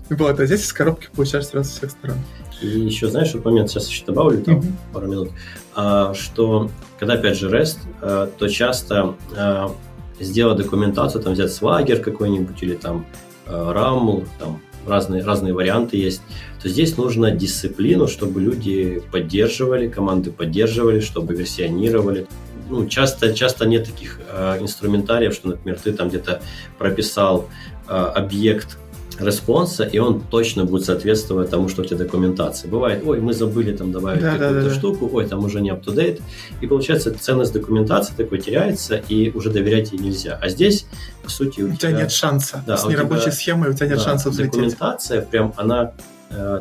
[0.10, 2.18] Вот, а здесь из коробки получаешь сразу с всех сторон.
[2.62, 4.62] И еще, знаешь, вот момент, сейчас еще добавлю, там,
[4.94, 5.32] пару минут,
[5.76, 9.72] а, что когда, опять же, REST, а, то часто а,
[10.20, 13.06] сделать документацию, там взять Swagger какой-нибудь или там
[13.46, 16.22] а, RAML, там разные, разные варианты есть,
[16.62, 22.28] то здесь нужно дисциплину, чтобы люди поддерживали, команды поддерживали, чтобы версионировали.
[22.70, 26.42] Ну, часто, часто нет таких а, инструментариев, что, например, ты там где-то
[26.78, 27.50] прописал
[27.88, 28.78] а, объект
[29.20, 32.72] респонса, и он точно будет соответствовать тому, что у тебя документация.
[32.72, 34.74] Бывает, ой, мы забыли там добавить Да, какую-то да, да.
[34.74, 36.22] штуку, ой, там уже не up-to-date,
[36.62, 40.40] и получается ценность документации такой теряется, и уже доверять ей нельзя.
[40.42, 40.86] А здесь,
[41.22, 42.64] по сути, у, У тебя нет шанса.
[42.66, 44.54] Да, С у тебя- нерабочей схемой у тебя нет да, шансов взлететь.
[44.54, 46.02] Документация, прям она, э,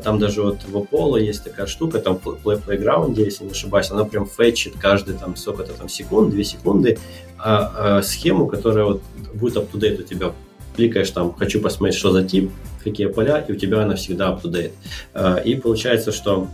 [0.03, 4.05] там даже вот в Apollo есть такая штука, там Play Playground, если не ошибаюсь, она
[4.05, 6.99] прям фетчит каждый там сколько-то там секунд, две секунды,
[7.39, 9.03] а, а, схему, которая вот
[9.35, 10.33] будет up-to-date у тебя.
[10.77, 12.51] Кликаешь там, хочу посмотреть, что за тип,
[12.83, 14.73] какие поля, и у тебя она всегда up-to-date.
[15.15, 16.49] А, И получается, что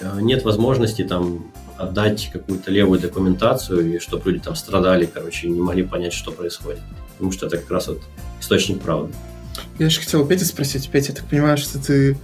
[0.00, 5.60] э, нет возможности там отдать какую-то левую документацию, и чтобы люди там страдали, короче, не
[5.60, 6.80] могли понять, что происходит.
[7.12, 8.02] Потому что это как раз вот
[8.40, 9.14] источник правды.
[9.78, 10.88] Я еще хотел у Пети спросить.
[10.90, 12.16] Петя, я так понимаю, что ты э,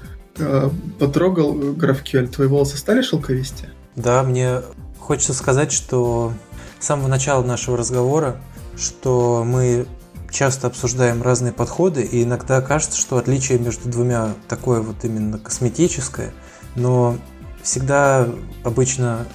[0.99, 3.70] потрогал GraphQL, твои волосы стали шелковистее?
[3.97, 4.62] Да, мне
[4.99, 6.32] хочется сказать, что
[6.80, 8.37] с самого начала нашего разговора,
[8.76, 9.87] что мы
[10.30, 16.32] часто обсуждаем разные подходы, и иногда кажется, что отличие между двумя такое вот именно косметическое,
[16.74, 17.16] но
[17.62, 18.28] всегда
[18.64, 19.26] обычно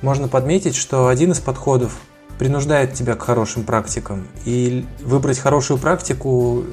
[0.00, 1.98] можно подметить, что один из подходов
[2.38, 6.64] принуждает тебя к хорошим практикам, и выбрать хорошую практику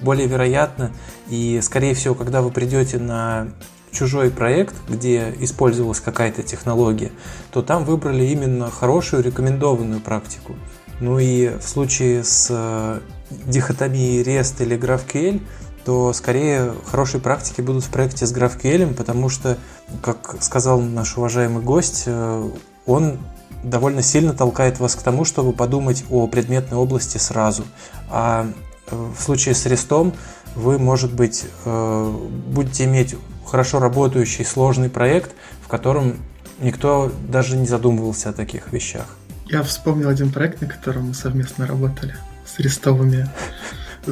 [0.00, 0.92] более вероятно,
[1.28, 3.48] и скорее всего, когда вы придете на
[3.90, 7.10] чужой проект, где использовалась какая-то технология,
[7.50, 10.54] то там выбрали именно хорошую рекомендованную практику.
[11.00, 13.00] Ну и в случае с э,
[13.30, 15.40] дихотомией REST или GraphQL,
[15.84, 19.56] то скорее хорошие практики будут в проекте с GraphQL, потому что,
[20.02, 22.50] как сказал наш уважаемый гость, э,
[22.84, 23.18] он
[23.62, 27.64] довольно сильно толкает вас к тому, чтобы подумать о предметной области сразу.
[28.10, 28.46] А
[28.90, 30.14] э, в случае с REST
[30.54, 35.32] вы, может быть, э, будете иметь хорошо работающий сложный проект,
[35.62, 36.16] в котором
[36.60, 39.16] никто даже не задумывался о таких вещах.
[39.46, 43.28] Я вспомнил один проект, на котором мы совместно работали с рестовыми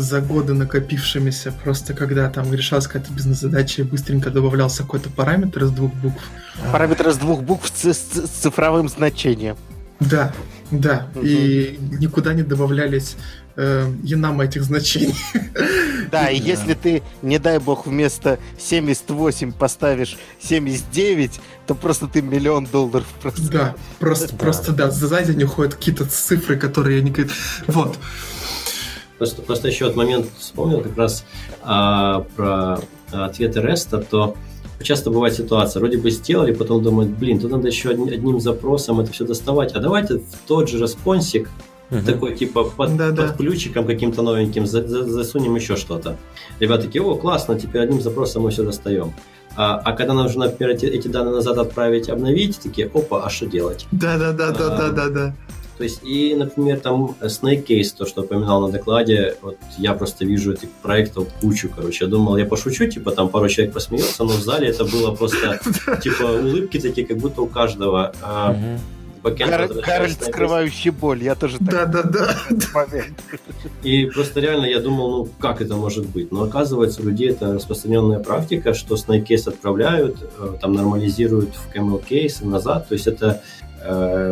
[0.01, 5.71] за годы накопившимися, просто когда там решалась какая-то бизнес-задача и быстренько добавлялся какой-то параметр из
[5.71, 6.23] двух букв.
[6.73, 9.57] Параметр из двух букв с, с- с цифровым значением.
[10.01, 10.33] Да,
[10.71, 11.25] да, Мгм.
[11.27, 13.17] и никуда не добавлялись
[13.57, 15.15] э, енам этих значений.
[16.13, 22.67] Да, и если ты, не дай бог, вместо 78 поставишь 79, то просто ты миллион
[22.67, 23.43] долларов просто.
[23.51, 27.13] Да, просто, просто, да, за за день уходят какие-то цифры, которые я не...
[27.67, 27.99] Вот,
[29.19, 31.25] Просто, просто еще вот момент вспомнил как раз
[31.63, 32.79] а, про
[33.13, 34.37] ответы REST, то
[34.83, 39.01] часто бывает ситуация, вроде бы сделали, потом думают, блин, тут надо еще одни- одним запросом
[39.01, 41.49] это все доставать, а давайте в тот же респонсик,
[42.05, 43.29] такой типа под, Да-да.
[43.29, 46.17] под ключиком каким-то новеньким за- за- засунем еще что-то.
[46.61, 49.15] Ребята такие, о, классно, теперь одним запросом мы все достаем.
[49.57, 53.47] А, а когда нужно, например, эти, эти данные назад отправить, обновить, такие, опа, а что
[53.47, 53.87] делать?
[53.93, 55.35] да-да-да-да-да-да.
[55.77, 59.93] То есть, и, например, там э, Snake Case, то, что упоминал на докладе, вот я
[59.93, 62.05] просто вижу этих проектов кучу, короче.
[62.05, 65.61] Я думал, я пошучу, типа, там пару человек посмеется, но в зале это было просто,
[66.03, 68.15] типа, улыбки такие, как будто у каждого.
[68.23, 68.57] А,
[69.23, 71.23] Гарольд, скрывающий боль.
[71.23, 72.37] Я тоже так Да-да-да.
[73.83, 76.31] И просто реально я думал, ну как это может быть?
[76.31, 81.75] Но оказывается, у людей это распространенная практика, что Snake Case отправляют, э, там нормализируют в
[81.75, 82.89] Camel Case и назад.
[82.89, 83.43] То есть это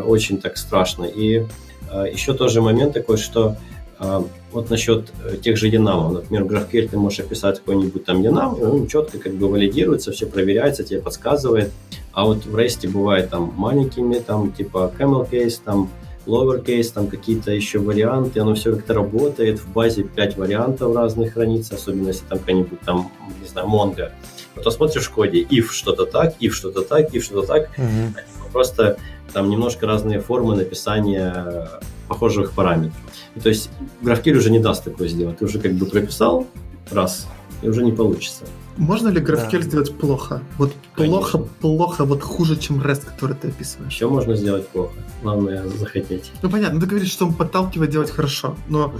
[0.07, 1.05] очень так страшно.
[1.05, 1.47] И
[1.91, 3.57] э, еще тоже момент такой, что
[3.99, 6.13] э, вот насчет э, тех же янамов.
[6.13, 10.13] Например, в GraphQL ты можешь описать какой-нибудь там янам, и он четко как бы валидируется,
[10.13, 11.71] все проверяется, тебе подсказывает.
[12.13, 15.91] А вот в REST бывает там маленькими, там типа camel case, там
[16.27, 21.75] lowercase, там какие-то еще варианты, оно все как-то работает, в базе 5 вариантов разных хранится,
[21.75, 23.11] особенно если там какая-нибудь там,
[23.43, 24.11] не знаю, Mongo.
[24.55, 28.15] Потом смотришь в коде, if что-то так, if что-то так, if что-то так, Мгм.
[28.55, 28.97] Просто
[29.35, 31.69] там немножко разные формы написания
[32.09, 32.97] похожих параметров.
[33.37, 33.69] И то есть
[34.03, 35.39] GraphQL уже не даст такое сделать.
[35.39, 36.47] Ты уже как бы прописал
[36.91, 37.27] раз,
[37.63, 38.45] и уже не получится.
[38.77, 39.63] Можно ли GraphQL Да.
[39.63, 40.41] сделать плохо?
[40.59, 41.17] Вот Конечно.
[41.19, 43.93] плохо, плохо, вот хуже, чем REST, который ты описываешь.
[43.93, 44.93] Еще можно сделать плохо.
[45.23, 46.31] Главное захотеть.
[46.43, 48.93] Ну понятно, ты говоришь, что он подталкивает делать хорошо, но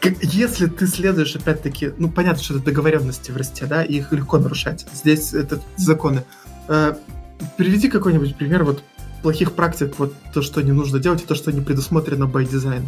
[0.00, 4.12] как- если ты следуешь, опять-таки, ну понятно, что это договоренности в росте, да, и их
[4.12, 4.86] легко нарушать.
[4.92, 6.22] Здесь это законы.
[7.56, 8.82] Приведи какой-нибудь пример вот
[9.22, 12.82] плохих практик, вот то, что не нужно делать, и то, что не предусмотрено by design.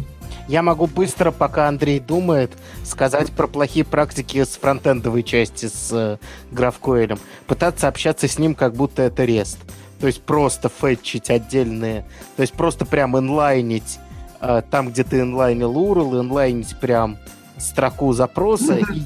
[0.47, 2.51] Я могу быстро, пока Андрей думает,
[2.85, 6.17] сказать про плохие практики с фронтендовой части с э,
[6.51, 7.19] GraphQL.
[7.45, 9.57] Пытаться общаться с ним, как будто это REST.
[9.99, 12.05] То есть просто фетчить отдельные,
[12.37, 13.99] то есть просто прям инлайнить
[14.39, 17.17] э, там, где ты инлайнил URL, инлайнить прям
[17.57, 19.03] строку запроса и,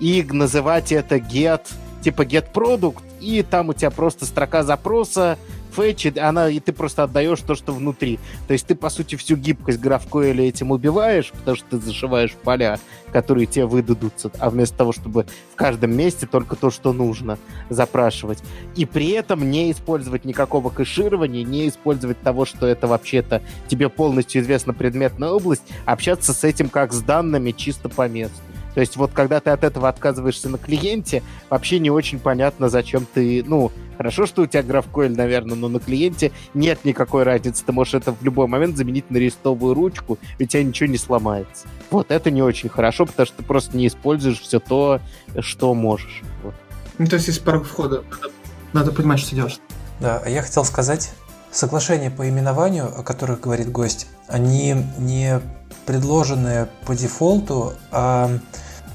[0.00, 1.60] и называть это get,
[2.00, 5.38] типа get product, и там у тебя просто строка запроса,
[5.74, 8.18] фетчит, она, и ты просто отдаешь то, что внутри.
[8.46, 12.78] То есть ты, по сути, всю гибкость GraphQL этим убиваешь, потому что ты зашиваешь поля,
[13.12, 17.38] которые тебе выдадутся, а вместо того, чтобы в каждом месте только то, что нужно
[17.70, 18.42] запрашивать.
[18.76, 24.42] И при этом не использовать никакого кэширования, не использовать того, что это вообще-то тебе полностью
[24.42, 28.36] известна предметная область, общаться с этим как с данными чисто по месту.
[28.74, 33.06] То есть вот когда ты от этого отказываешься на клиенте, вообще не очень понятно, зачем
[33.12, 37.64] ты, ну, хорошо, что у тебя GraphQL, наверное, но на клиенте нет никакой разницы.
[37.64, 40.98] Ты можешь это в любой момент заменить на рестовую ручку, и у тебя ничего не
[40.98, 41.66] сломается.
[41.90, 45.00] Вот это не очень хорошо, потому что ты просто не используешь все то,
[45.40, 46.22] что можешь.
[46.42, 46.54] Вот.
[46.98, 48.04] Ну, то есть есть порог входа.
[48.10, 48.32] Надо,
[48.72, 49.58] надо понимать, что делаешь.
[50.00, 51.12] Да, а я хотел сказать,
[51.52, 55.40] соглашения по именованию, о которых говорит гость, они не
[55.86, 58.30] предложены по дефолту, а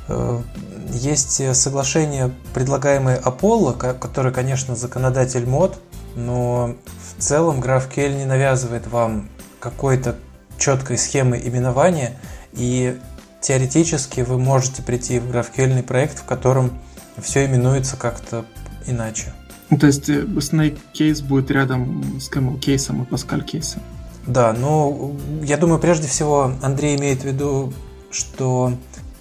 [0.08, 0.42] э,
[0.92, 5.80] есть соглашение, предлагаемое Apollo, ко- который, конечно, законодатель мод,
[6.16, 6.76] но
[7.18, 9.30] в целом GraphQL не навязывает вам
[9.60, 10.16] какой-то
[10.58, 12.18] четкой схемы именования,
[12.54, 12.98] и
[13.42, 16.72] теоретически вы можете прийти в GraphQL проект, в котором
[17.18, 18.46] все именуется как-то
[18.86, 19.34] иначе.
[19.70, 23.82] Ну, то есть э, Snake кейс будет рядом с Camel кейсом и Pascal кейсом.
[24.28, 27.74] Да, но я думаю, прежде всего Андрей имеет в виду,
[28.12, 28.74] что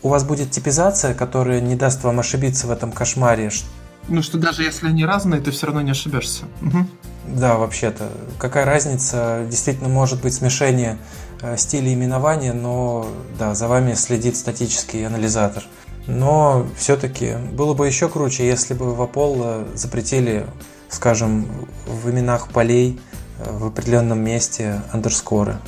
[0.02, 3.50] у вас будет типизация, которая не даст вам ошибиться в этом кошмаре.
[4.08, 6.44] Ну, что даже если они разные, ты все равно не ошибешься.
[6.60, 6.88] Мгм.
[7.26, 8.08] Да, вообще-то.
[8.38, 9.46] Какая разница?
[9.50, 10.98] Действительно, может быть смешение
[11.40, 15.64] э, стилей именования, но да, за вами следит статический анализатор.
[16.06, 20.46] Но все-таки было бы еще круче, если бы в Apollo запретили,
[20.88, 21.48] скажем,
[21.86, 23.00] в именах полей
[23.38, 25.58] в определенном месте андерскоры.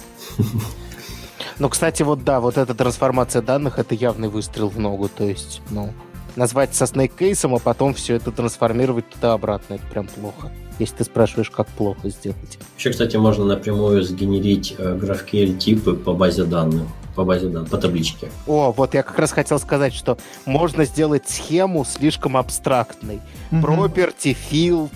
[1.59, 5.09] Ну, кстати, вот да, вот эта трансформация данных это явный выстрел в ногу.
[5.09, 5.93] То есть, ну,
[6.37, 10.53] назвать со Snake кейсом, а потом все это трансформировать туда-обратно, это прям плохо.
[10.79, 12.59] Если ты спрашиваешь, как плохо сделать.
[12.79, 17.79] Еще, кстати, можно напрямую сгенерить э, GraphQL типы по базе данных, по базе данных, по
[17.79, 18.31] табличке.
[18.47, 20.17] О, вот я как раз хотел сказать, что
[20.47, 23.21] можно сделать схему слишком абстрактной.
[23.51, 24.93] Property, field,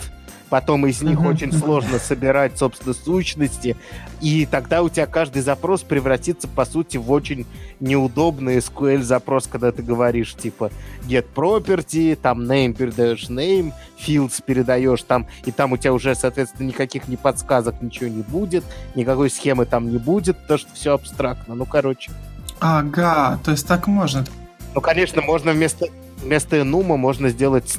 [0.52, 3.74] потом из них очень сложно собирать, собственно, сущности,
[4.20, 7.46] и тогда у тебя каждый запрос превратится, по сути, в очень
[7.80, 10.70] неудобный SQL-запрос, когда ты говоришь, типа,
[11.08, 16.68] get property, там name передаешь name, fields передаешь там, и там у тебя уже, соответственно,
[16.68, 18.62] никаких ни подсказок, ничего не будет,
[18.94, 21.54] никакой схемы там не будет, потому что все абстрактно.
[21.54, 22.12] Ну, короче.
[22.60, 24.26] Ага, то есть так можно.
[24.74, 25.86] Ну, конечно, можно вместо,
[26.22, 27.70] вместо enum можно сделать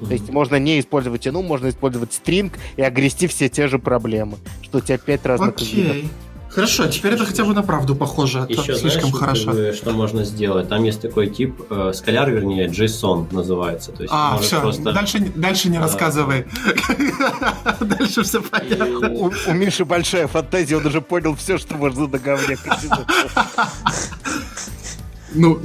[0.00, 4.36] То есть можно не использовать enum, можно использовать string и огрести все те же проблемы.
[4.62, 5.90] Что у тебя пять разных видов.
[5.92, 6.08] Окей.
[6.48, 9.44] Хорошо, теперь это хотя бы на правду похоже, а то Еще слишком знаешь, хорошо.
[9.46, 10.68] как бы, что можно сделать?
[10.70, 13.92] Там есть такой тип, э, скаляр, вернее, JSON называется.
[13.92, 14.90] То есть А, все, просто...
[14.92, 15.82] дальше, не- дальше не Да.
[15.82, 16.46] рассказывай.
[17.80, 19.10] Дальше все понятно.
[19.10, 22.56] У, у Миши большая фантазия, он уже понял все, что можно на говне.
[25.34, 25.58] Ну,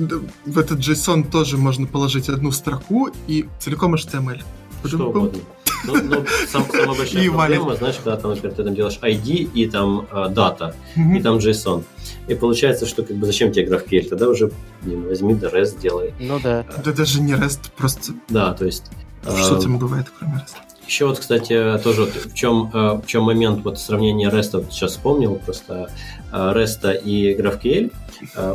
[0.46, 4.42] в этот JSON тоже можно положить одну строку и целиком HTML.
[4.86, 5.40] Что угодно.
[5.86, 7.80] Ну, ну, сам, самая большая И проблема, валит.
[7.80, 11.24] знаешь, когда там, например, ты там делаешь ID и там э, дата, и Мгм.
[11.24, 11.84] там JSON.
[12.28, 14.10] И получается, что как бы зачем тебе GraphQL?
[14.10, 14.52] Тогда уже,
[14.84, 16.14] блин, возьми да REST делай.
[16.20, 16.66] Ну да.
[16.84, 18.86] Да даже не REST, просто Да, то есть...
[19.26, 20.56] э, что там бывает, кроме REST?
[20.88, 24.72] Еще вот, кстати, тоже вот в чем, э, в чем момент вот сравнения REST, вот
[24.74, 25.90] сейчас вспомнил просто
[26.32, 27.92] REST и GraphQL,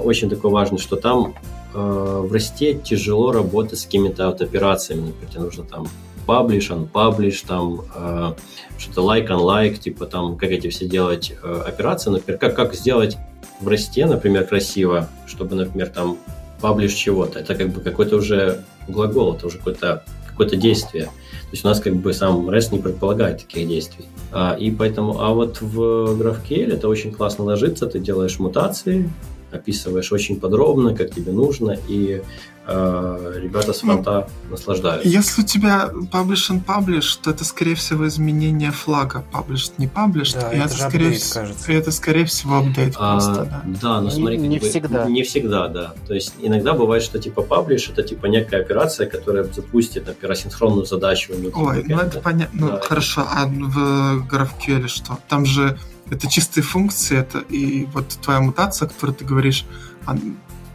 [0.04, 1.34] очень такой важный, что там
[1.74, 5.88] э, в REST тяжело работать с какими-то вот операциями, например, нужно там
[6.26, 8.32] publish, unpublish, там э,
[8.78, 13.16] что-то like, unlike, типа там, как эти все делать э, операции, например, как, как сделать
[13.60, 16.18] в росте, например, красиво, чтобы, например, там
[16.60, 17.38] publish чего-то.
[17.38, 21.04] Это как бы какой-то уже глагол, это уже какое-то какое действие.
[21.04, 24.04] То есть у нас как бы сам REST не предполагает таких действий.
[24.32, 25.80] А, и поэтому, а вот в
[26.20, 29.08] GraphQL это очень классно ложится, ты делаешь мутации,
[29.52, 32.22] описываешь очень подробно, как тебе нужно, и
[32.66, 35.08] э, ребята с фронта ну, наслаждаются.
[35.08, 39.24] Если у тебя publish and publish, то это, скорее всего, изменение флага.
[39.32, 40.40] Published, не published.
[40.40, 41.72] Да, и это, это скорее, апдейт, кажется.
[41.72, 43.62] это, скорее всего, апдейт а, просто, да.
[43.80, 45.06] Да, но смотри, не, не бы, всегда.
[45.06, 45.94] Не всегда, да.
[46.06, 50.86] То есть иногда бывает, что типа publish это типа некая операция, которая запустит, например, асинхронную
[50.86, 51.34] задачу.
[51.54, 52.60] Ой, ну это понятно.
[52.60, 52.80] Ну, да.
[52.80, 55.18] хорошо, а в GraphQL что?
[55.28, 55.78] Там же
[56.10, 59.64] это чистые функции, это и вот твоя мутация, о которой ты говоришь,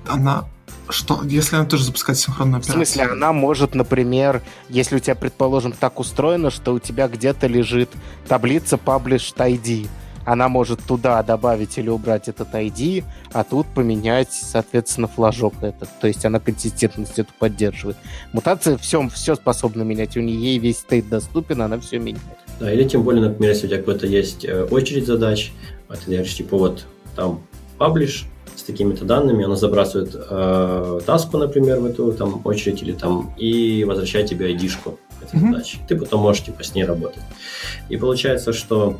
[0.07, 0.45] она
[0.89, 2.83] что, если она тоже запускает синхронную операцию?
[2.83, 7.47] В смысле, она может, например, если у тебя, предположим, так устроено, что у тебя где-то
[7.47, 7.89] лежит
[8.27, 9.87] таблица published ID,
[10.25, 13.03] она может туда добавить или убрать этот ID,
[13.33, 15.89] а тут поменять, соответственно, флажок этот.
[15.99, 17.97] То есть она консистентность эту поддерживает.
[18.33, 20.17] Мутация все, все способна менять.
[20.17, 22.37] У нее весь стейт доступен, она все меняет.
[22.61, 25.51] Да, или тем более, например, если у тебя какой-то есть э, очередь задач,
[25.87, 26.85] а ты говоришь, типа, вот
[27.15, 27.41] там
[27.79, 33.33] паблиш с такими-то данными, она забрасывает э, таску, например, в эту там очередь или там
[33.35, 35.51] и возвращает тебе айдишку этой mm-hmm.
[35.51, 35.79] задачи.
[35.87, 37.23] Ты потом можешь типа с ней работать.
[37.89, 38.99] И получается, что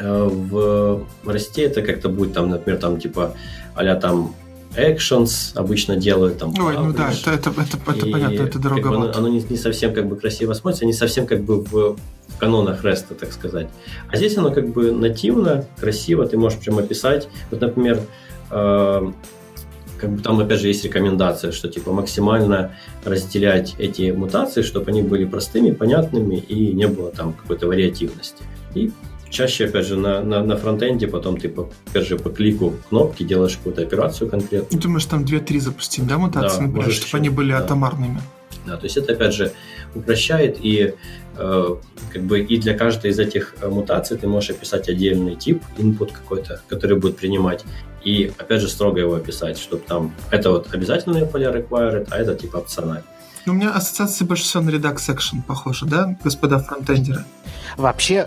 [0.00, 3.36] э, в Росте это как-то будет там, например, там типа
[3.76, 4.34] а там
[4.76, 6.54] actions обычно делают там.
[6.58, 8.82] Ой, ну да, это, это, это, это понятно, это дорого.
[8.82, 11.62] Как бы, оно, оно не, не совсем как бы красиво смотрится, не совсем как бы
[11.62, 11.96] в
[12.36, 13.68] в канонах REST, так сказать.
[14.08, 17.28] А здесь оно как бы нативно, красиво, ты можешь прямо писать.
[17.50, 18.00] Вот, например,
[18.50, 19.12] э,
[19.98, 25.02] как бы там опять же есть рекомендация, что типа максимально разделять эти мутации, чтобы они
[25.02, 28.44] были простыми, понятными и не было там какой-то вариативности.
[28.74, 28.92] И
[29.30, 33.22] чаще, опять же, на, на, на фронтенде потом ты, по, опять же, по клику кнопки
[33.22, 34.82] делаешь какую-то операцию конкретную.
[34.82, 37.58] Думаешь, там 2-3 запустить, да, мутации, да, например, чтобы они были да.
[37.58, 38.20] атомарными?
[38.66, 39.52] Да, то есть это, опять же,
[39.94, 40.94] упрощает и
[41.36, 41.76] э,
[42.12, 46.12] как бы и для каждой из этих э, мутаций ты можешь описать отдельный тип, input
[46.12, 47.64] какой-то, который будет принимать,
[48.04, 52.34] и опять же строго его описать, чтобы там это вот обязательные поля required, а это
[52.34, 53.04] типа опциональный.
[53.46, 57.24] Ну, у меня ассоциация больше всего на Redux Action похожа, да, господа фронтендеры?
[57.76, 58.26] Вообще,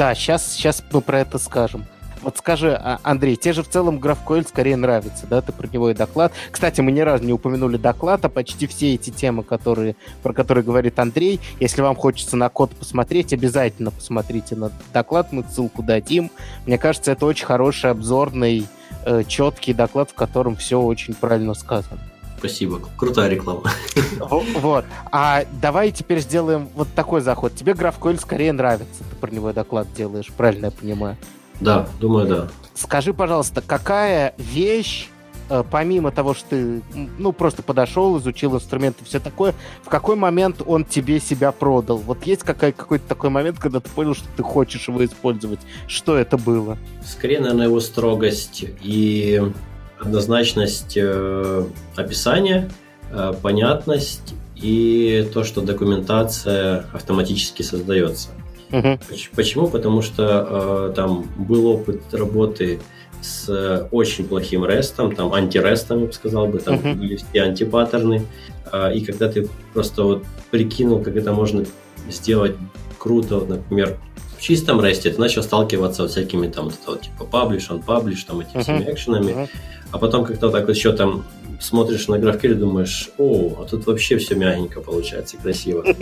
[0.00, 1.84] да, сейчас, сейчас мы про это скажем.
[2.22, 5.42] Вот скажи, а, Андрей, тебе же в целом GraphQL скорее нравится, да?
[5.42, 6.32] Ты про него и доклад.
[6.50, 10.64] Кстати, мы ни разу не упомянули доклад, а почти все эти темы, которые, про которые
[10.64, 16.30] говорит Андрей, если вам хочется на код посмотреть, обязательно посмотрите на доклад, мы ссылку дадим.
[16.64, 18.66] Мне кажется, это очень хороший обзорный,
[19.04, 22.00] э, четкий доклад, в котором все очень правильно сказано.
[22.40, 23.62] Спасибо, крутая реклама.
[24.18, 24.86] Вот.
[25.12, 27.54] А давай теперь сделаем вот такой заход.
[27.54, 31.16] Тебе GraphQL скорее нравится, ты про него доклад делаешь, правильно я понимаю?
[31.60, 32.48] Да, думаю, да.
[32.74, 35.08] Скажи, пожалуйста, какая вещь,
[35.50, 36.82] э, помимо того, что ты
[37.18, 41.98] ну, просто подошел, изучил инструменты, все такое, в какой момент он тебе себя продал?
[41.98, 45.60] Вот есть какой- какой-то такой момент, когда ты понял, что ты хочешь его использовать?
[45.86, 46.78] Что это было?
[47.04, 49.42] Скорее, наверное, его строгость и
[50.00, 51.64] однозначность э,
[51.96, 52.70] описания,
[53.10, 58.30] э, понятность и то, что документация автоматически создается.
[58.72, 58.98] Угу.
[59.34, 59.68] Почему?
[59.68, 62.80] Потому что э, там был опыт работы
[63.20, 66.94] с очень плохим рестом, там антирестом, я бы сказал бы, там uh-huh.
[66.94, 68.24] были все антипаттерны.
[68.72, 71.64] Э, и когда ты просто вот прикинул, как это можно
[72.08, 72.56] сделать
[72.98, 73.98] круто, вот, например,
[74.40, 78.40] в чистом ресте, ты начал сталкиваться с всякими там вот, вот, типа publish, unpublish, там
[78.40, 78.62] этими uh-huh.
[78.62, 79.48] всеми экшенами, uh-huh.
[79.90, 81.26] а потом как-то так вот еще там
[81.60, 85.84] смотришь на GraphQL и думаешь, о, а тут вообще все мягенько получается, красиво.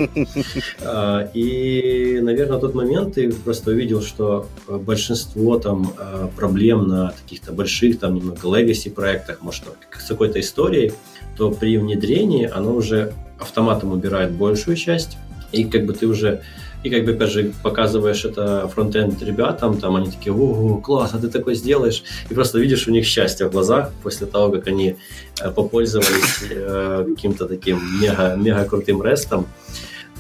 [0.81, 7.13] А, и, наверное, в тот момент ты просто увидел, что большинство там а, проблем на
[7.21, 9.65] каких-то больших, там, немного legacy проектах, может,
[9.99, 10.93] с какой-то историей,
[11.37, 15.17] то при внедрении оно уже автоматом убирает большую часть,
[15.51, 16.43] и как бы ты уже
[16.85, 21.19] и как бы, опять же, показываешь это фронтенд ребятам, там они такие, ого, класс, а
[21.19, 22.05] ты такой сделаешь.
[22.31, 24.97] И просто видишь у них счастье в глазах после того, как они
[25.41, 29.49] э, попользовались э, каким-то таким мега, мега крутым рестом.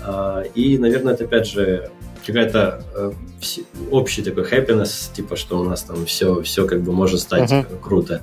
[0.05, 1.91] Э, и, наверное, это опять же
[2.27, 3.13] какая-то э,
[3.93, 7.81] общий такой happiness, типа, что у нас там все, все как бы может стать uh-huh.
[7.81, 8.23] круто.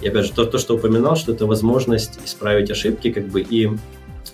[0.00, 3.70] И опять же, то, то, что упоминал, что это возможность исправить ошибки, как бы и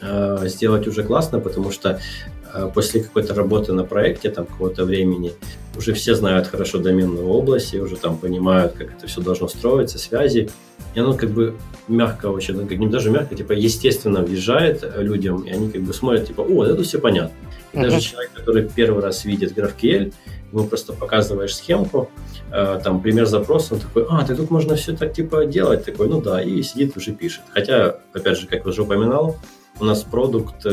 [0.00, 1.98] э, сделать уже классно, потому что
[2.41, 2.41] а
[2.74, 5.32] после какой-то работы на проекте, там, какого-то времени,
[5.76, 9.98] уже все знают хорошо доменную область, и уже там понимают, как это все должно строиться,
[9.98, 10.50] связи.
[10.94, 11.54] и оно как бы
[11.88, 15.94] мягко вообще, ну, как не даже мягко, типа естественно въезжает людям, и они как бы
[15.94, 17.34] смотрят, типа, о, это все понятно.
[17.72, 17.82] И uh-huh.
[17.82, 20.12] даже человек, который первый раз видит GraphQL,
[20.52, 22.10] ему просто показываешь схемку,
[22.50, 26.08] э, там пример запроса, он такой, а, ты тут можно все так типа делать, такой,
[26.08, 27.42] ну да, и сидит уже пишет.
[27.50, 29.38] Хотя, опять же, как уже упоминал,
[29.80, 30.66] у нас продукт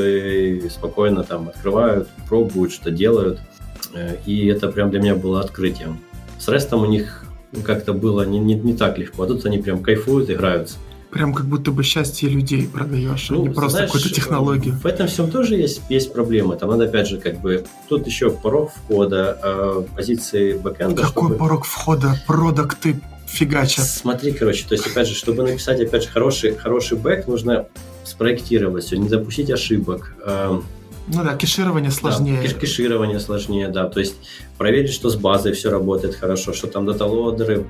[0.70, 3.40] спокойно там открывают, пробуют, что делают,
[3.94, 6.00] э, и это прям для меня было открытием.
[6.38, 7.26] С рестом у них
[7.64, 10.78] как-то было не, не, не так легко, а тут они прям кайфуют, играются.
[11.12, 14.76] Прям как будто бы счастье людей продаешь, ну, а не просто знаешь, какую-то технологию.
[14.76, 16.56] В этом всем тоже есть, есть проблемы.
[16.56, 17.66] Там надо, опять же, как бы...
[17.88, 21.02] Тут еще порог входа, э, позиции бэкэнда.
[21.02, 21.36] Какой чтобы...
[21.36, 22.16] порог входа?
[22.28, 23.86] Продукты фигачат.
[23.86, 27.68] Смотри, короче, то есть, опять же, чтобы написать, опять же, хороший, хороший бэк, нужно
[28.10, 30.14] спроектировать все, не допустить ошибок.
[30.26, 30.60] Э,
[31.08, 32.42] ну да, кеширование сложнее.
[32.42, 33.90] Да, кеширование сложнее, да.
[33.90, 34.16] То есть
[34.58, 37.66] проверить, что с базой все работает хорошо, что там даталодеры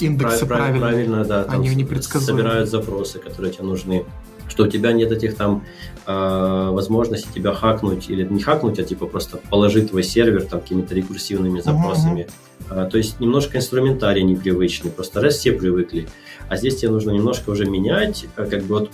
[0.00, 2.40] индексы прав, правильно, правильно да, они непредсказуемы.
[2.40, 4.04] собирают запросы, которые тебе нужны,
[4.48, 5.64] что у тебя нет этих там
[6.06, 10.94] э, возможностей тебя хакнуть или не хакнуть, а типа просто положить твой сервер там какими-то
[10.94, 12.28] рекурсивными запросами.
[12.70, 12.86] Uh-huh.
[12.86, 16.08] Э, то есть немножко инструментарий непривычный, просто раз все привыкли,
[16.48, 18.90] а здесь тебе нужно немножко уже менять, э, как бы вот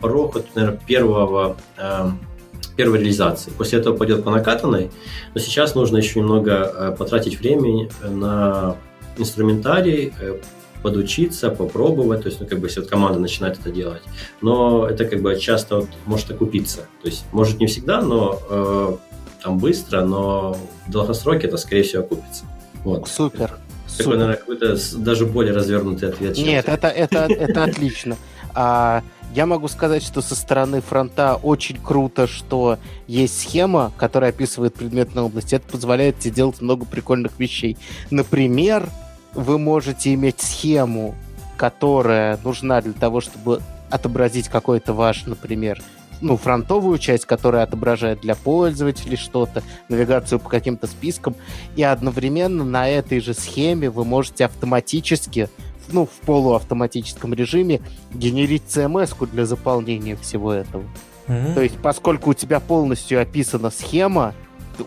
[0.00, 2.10] порог, вот, наверное, первого э,
[2.76, 3.50] первой реализации.
[3.50, 4.90] После этого пойдет по накатанной,
[5.34, 8.76] но сейчас нужно еще немного э, потратить времени на
[9.16, 10.38] инструментарий, э,
[10.82, 14.02] подучиться, попробовать, то есть, ну, как бы, если вот команда начинает это делать.
[14.42, 16.80] Но это, как бы, часто вот может окупиться.
[17.02, 18.96] То есть, может, не всегда, но э,
[19.42, 22.44] там быстро, но в долгосроке это, скорее всего, окупится.
[22.84, 23.08] Вот.
[23.08, 23.58] Супер.
[23.96, 26.36] Такой, наверное, какой-то даже более развернутый ответ.
[26.36, 28.16] Нет, это, это, это отлично.
[28.54, 29.02] А,
[29.34, 35.26] я могу сказать, что со стороны фронта очень круто, что есть схема, которая описывает предметную
[35.26, 35.52] область.
[35.52, 37.76] Это позволяет тебе делать много прикольных вещей.
[38.10, 38.88] Например,
[39.34, 41.14] вы можете иметь схему,
[41.56, 45.82] которая нужна для того, чтобы отобразить какой-то ваш, например,
[46.20, 51.34] ну, фронтовую часть, которая отображает для пользователей что-то, навигацию по каким-то спискам,
[51.76, 55.48] и одновременно на этой же схеме вы можете автоматически,
[55.88, 57.80] ну, в полуавтоматическом режиме
[58.12, 60.84] генерить CMS-ку для заполнения всего этого.
[61.26, 61.54] Mm-hmm.
[61.54, 64.34] То есть, поскольку у тебя полностью описана схема,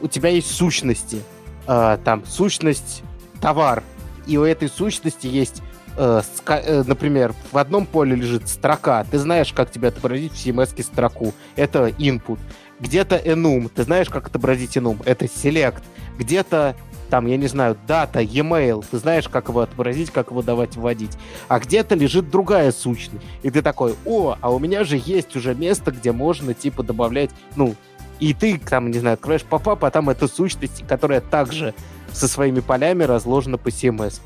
[0.02, 1.22] у тебя есть сущности.
[1.68, 3.04] Э, там, сущность
[3.42, 3.84] товар,
[4.26, 5.62] и у этой сущности есть
[5.98, 10.82] э, э, например, в одном поле лежит строка, ты знаешь, как тебе отобразить в CMS
[10.82, 12.40] строку, это input.
[12.80, 15.82] Где-то enum, ты знаешь, как отобразить enum, это select.
[16.18, 16.76] Где-то
[17.10, 21.18] там, я не знаю, дата, e-mail, ты знаешь, как его отобразить, как его давать вводить.
[21.48, 23.24] А где-то лежит другая сущность.
[23.44, 27.32] И ты такой, о, а у меня же есть уже место, где можно, типа, добавлять,
[27.56, 27.76] ну,
[28.20, 31.74] и ты, там, не знаю, открываешь попап, а там эта сущность, которая также
[32.12, 34.22] со своими полями разложено по CMS.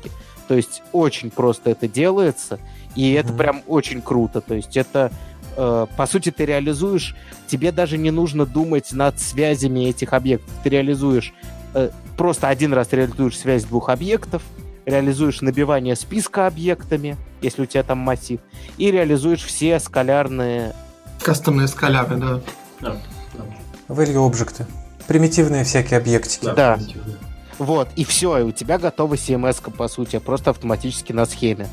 [0.48, 2.58] То есть очень просто это делается,
[2.94, 3.20] и mm-hmm.
[3.20, 4.40] это прям очень круто.
[4.40, 5.12] То есть это,
[5.56, 7.14] э, по сути, ты реализуешь,
[7.46, 10.50] тебе даже не нужно думать над связями этих объектов.
[10.62, 11.32] Ты реализуешь,
[11.74, 14.42] э, просто один раз реализуешь связь двух объектов,
[14.86, 18.40] реализуешь набивание списка объектами, если у тебя там массив,
[18.78, 20.74] и реализуешь все скалярные...
[21.22, 22.40] Кастомные скаляры, да.
[22.80, 22.96] да.
[23.88, 24.66] Value объекты.
[25.06, 26.44] Примитивные всякие объектики.
[26.44, 26.54] Да.
[26.54, 26.78] да.
[27.58, 31.68] Вот, и все, и у тебя готова CMS, по сути, просто автоматически на схеме.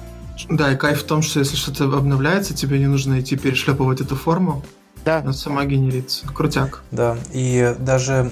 [0.49, 4.15] Да, и кайф в том, что если что-то обновляется, тебе не нужно идти перешлепывать эту
[4.15, 4.63] форму.
[5.03, 5.19] Да.
[5.19, 6.27] Она сама генерится.
[6.27, 6.83] Крутяк.
[6.91, 8.31] Да, и даже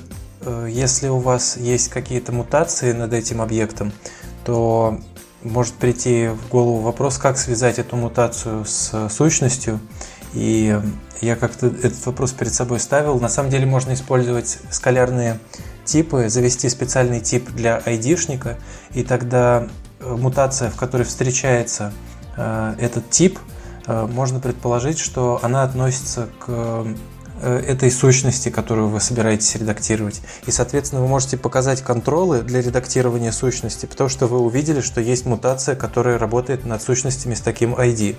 [0.67, 3.91] если у вас есть какие-то мутации над этим объектом,
[4.45, 4.99] то
[5.43, 9.79] может прийти в голову вопрос, как связать эту мутацию с сущностью.
[10.33, 10.79] И
[11.21, 13.19] я как-то этот вопрос перед собой ставил.
[13.19, 15.39] На самом деле можно использовать скалярные
[15.85, 18.57] типы, завести специальный тип для айдишника,
[18.93, 19.67] и тогда
[19.99, 21.93] э, мутация, в которой встречается
[22.35, 23.39] э, этот тип,
[23.87, 26.85] э, можно предположить, что она относится к
[27.41, 30.21] этой сущности, которую вы собираетесь редактировать.
[30.45, 35.25] И, соответственно, вы можете показать контролы для редактирования сущности, потому что вы увидели, что есть
[35.25, 38.15] мутация, которая работает над сущностями с таким ID.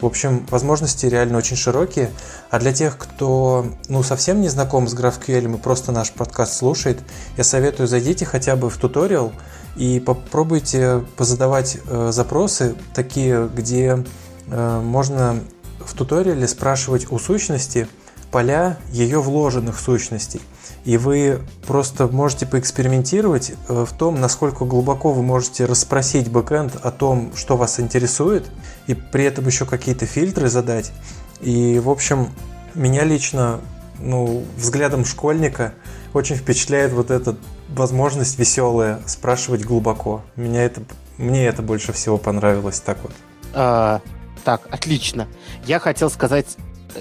[0.00, 2.10] В общем, возможности реально очень широкие.
[2.50, 7.00] А для тех, кто ну, совсем не знаком с GraphQL и просто наш подкаст слушает,
[7.36, 9.32] я советую зайдите хотя бы в туториал
[9.76, 14.04] и попробуйте позадавать э, запросы такие, где
[14.48, 15.40] э, можно
[15.80, 17.88] в туториале спрашивать у сущности
[18.30, 20.40] поля ее вложенных сущностей.
[20.84, 26.90] И вы просто можете поэкспериментировать э, в том, насколько глубоко вы можете расспросить бэкэнд о
[26.92, 28.46] том, что вас интересует,
[28.86, 30.92] и при этом еще какие-то фильтры задать.
[31.40, 32.28] И, в общем,
[32.74, 33.60] меня лично,
[33.98, 35.74] ну, взглядом школьника
[36.12, 37.36] очень впечатляет вот эта
[37.68, 40.22] возможность веселая спрашивать глубоко.
[40.36, 40.82] Меня это,
[41.18, 43.12] мне это больше всего понравилось так вот.
[43.54, 44.00] А,
[44.44, 45.26] так, отлично.
[45.64, 46.56] Я хотел сказать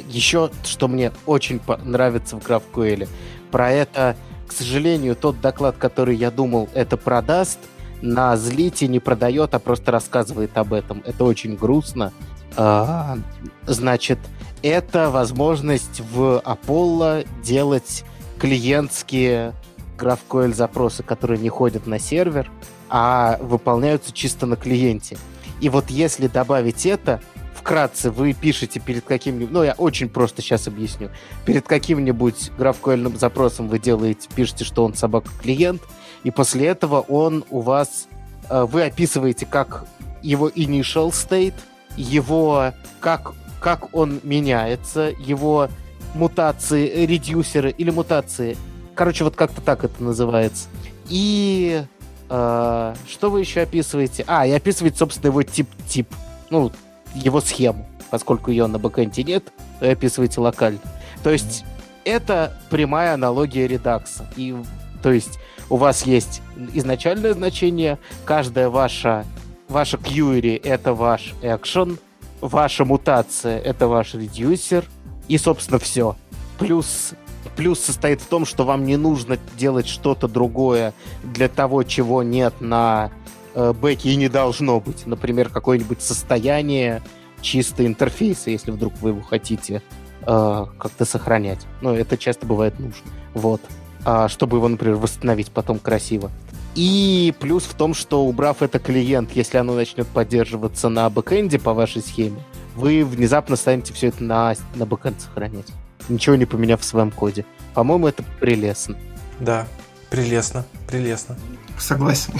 [0.09, 3.07] еще, что мне очень нравится в GraphQL.
[3.51, 4.15] Про это,
[4.47, 7.59] к сожалению, тот доклад, который я думал, это продаст,
[8.01, 11.01] на злите не продает, а просто рассказывает об этом.
[11.05, 12.11] Это очень грустно.
[12.57, 13.17] А,
[13.65, 14.19] значит,
[14.61, 18.03] это возможность в Apollo делать
[18.39, 19.53] клиентские
[19.97, 22.49] GraphQL запросы, которые не ходят на сервер,
[22.89, 25.17] а выполняются чисто на клиенте.
[25.61, 27.21] И вот если добавить это,
[27.65, 31.09] вкратце вы пишете перед каким-нибудь, ну я очень просто сейчас объясню,
[31.47, 35.81] перед каким-нибудь GraphQL запросом вы делаете, пишете, что он собака клиент,
[36.23, 38.07] и после этого он у вас,
[38.51, 39.87] э, вы описываете как
[40.21, 41.55] его initial state,
[41.97, 45.69] его как как он меняется, его
[46.13, 48.57] мутации, редюсеры или мутации.
[48.93, 50.67] Короче, вот как-то так это называется.
[51.09, 51.83] И
[52.29, 54.23] э, что вы еще описываете?
[54.27, 56.07] А, и описываете, собственно, его тип-тип.
[56.51, 56.71] Ну,
[57.15, 57.87] его схему.
[58.11, 60.79] Поскольку ее на бэкэнде нет, то описываете локально.
[61.23, 61.65] То есть
[62.03, 64.29] это прямая аналогия редакса.
[64.35, 64.55] И,
[65.01, 65.39] то есть
[65.69, 66.41] у вас есть
[66.73, 69.25] изначальное значение, каждая ваша
[69.67, 71.97] ваша query— это ваш action,
[72.41, 74.85] ваша мутация— это ваш редюсер,
[75.27, 76.15] и, собственно, все.
[76.59, 77.15] Плюс
[77.55, 80.93] Плюс состоит в том, что вам не нужно делать что-то другое
[81.23, 83.11] для того, чего нет на
[83.55, 85.07] э, бэке и не должно быть.
[85.07, 87.01] Например, какое-нибудь состояние
[87.41, 89.81] чисто интерфейса, если вдруг вы его хотите
[90.21, 91.65] э, как-то сохранять.
[91.81, 93.09] Но ну, это часто бывает нужно.
[93.33, 93.61] Вот.
[94.03, 96.29] А, чтобы его, например, восстановить потом красиво.
[96.75, 101.73] И плюс в том, что убрав это клиент, если оно начнет поддерживаться на бэкэнде по
[101.73, 102.39] вашей схеме,
[102.75, 105.67] вы внезапно станете все это на, на бэкэнд сохранять
[106.09, 107.45] ничего не поменяв в своем коде.
[107.73, 108.95] По-моему, это прелестно.
[109.39, 109.67] Да,
[110.09, 111.37] прелестно, прелестно.
[111.79, 112.33] Согласен.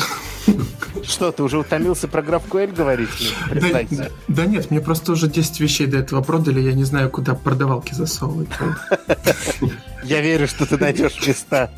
[1.04, 3.34] Что, ты уже утомился про GraphQL говорить?
[3.54, 7.10] Да, да, да нет, мне просто уже 10 вещей до этого продали, я не знаю,
[7.10, 8.50] куда продавалки засовывать.
[10.04, 11.72] Я верю, что ты найдешь места.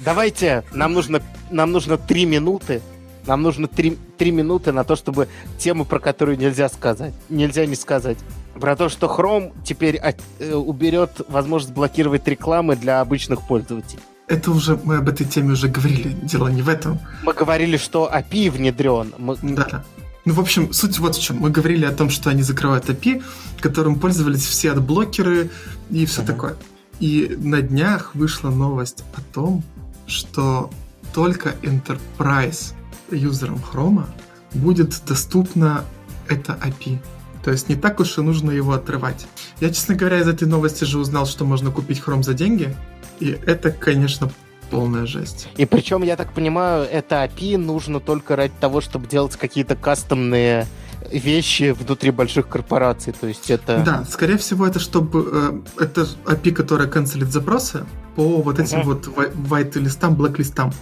[0.00, 2.82] Давайте, нам нужно, нам нужно 3 минуты,
[3.26, 7.76] нам нужно 3, 3 минуты на то, чтобы тему, про которую нельзя сказать, нельзя не
[7.76, 8.18] сказать.
[8.54, 14.02] Про то, что Chrome теперь от, э, уберет возможность блокировать рекламы для обычных пользователей.
[14.32, 16.16] Это уже мы об этой теме уже говорили.
[16.22, 16.98] Дело не в этом.
[17.22, 19.12] Мы говорили, что API внедрен.
[19.18, 19.36] Мы...
[19.42, 19.84] Да.
[20.24, 21.36] Ну, в общем, суть вот в чем.
[21.36, 23.22] Мы говорили о том, что они закрывают API,
[23.60, 25.50] которым пользовались все адблокеры
[25.90, 26.26] и все uh-huh.
[26.26, 26.56] такое.
[26.98, 29.62] И на днях вышла новость о том,
[30.06, 30.70] что
[31.12, 32.72] только enterprise
[33.10, 34.06] юзерам Chrome
[34.54, 35.84] будет доступна
[36.26, 36.98] это API.
[37.44, 39.26] То есть не так уж и нужно его отрывать.
[39.60, 42.74] Я, честно говоря, из этой новости же узнал, что можно купить Chrome за деньги.
[43.22, 44.28] И это, конечно,
[44.68, 45.48] полная жесть.
[45.56, 50.66] И причем, я так понимаю, это API нужно только ради того, чтобы делать какие-то кастомные
[51.12, 53.82] вещи внутри больших корпораций, то есть это...
[53.86, 55.62] Да, скорее всего, это чтобы...
[55.78, 57.84] Э, это API, которая канцелит запросы
[58.16, 58.84] по вот этим uh-huh.
[58.84, 60.72] вот white листам, black листам.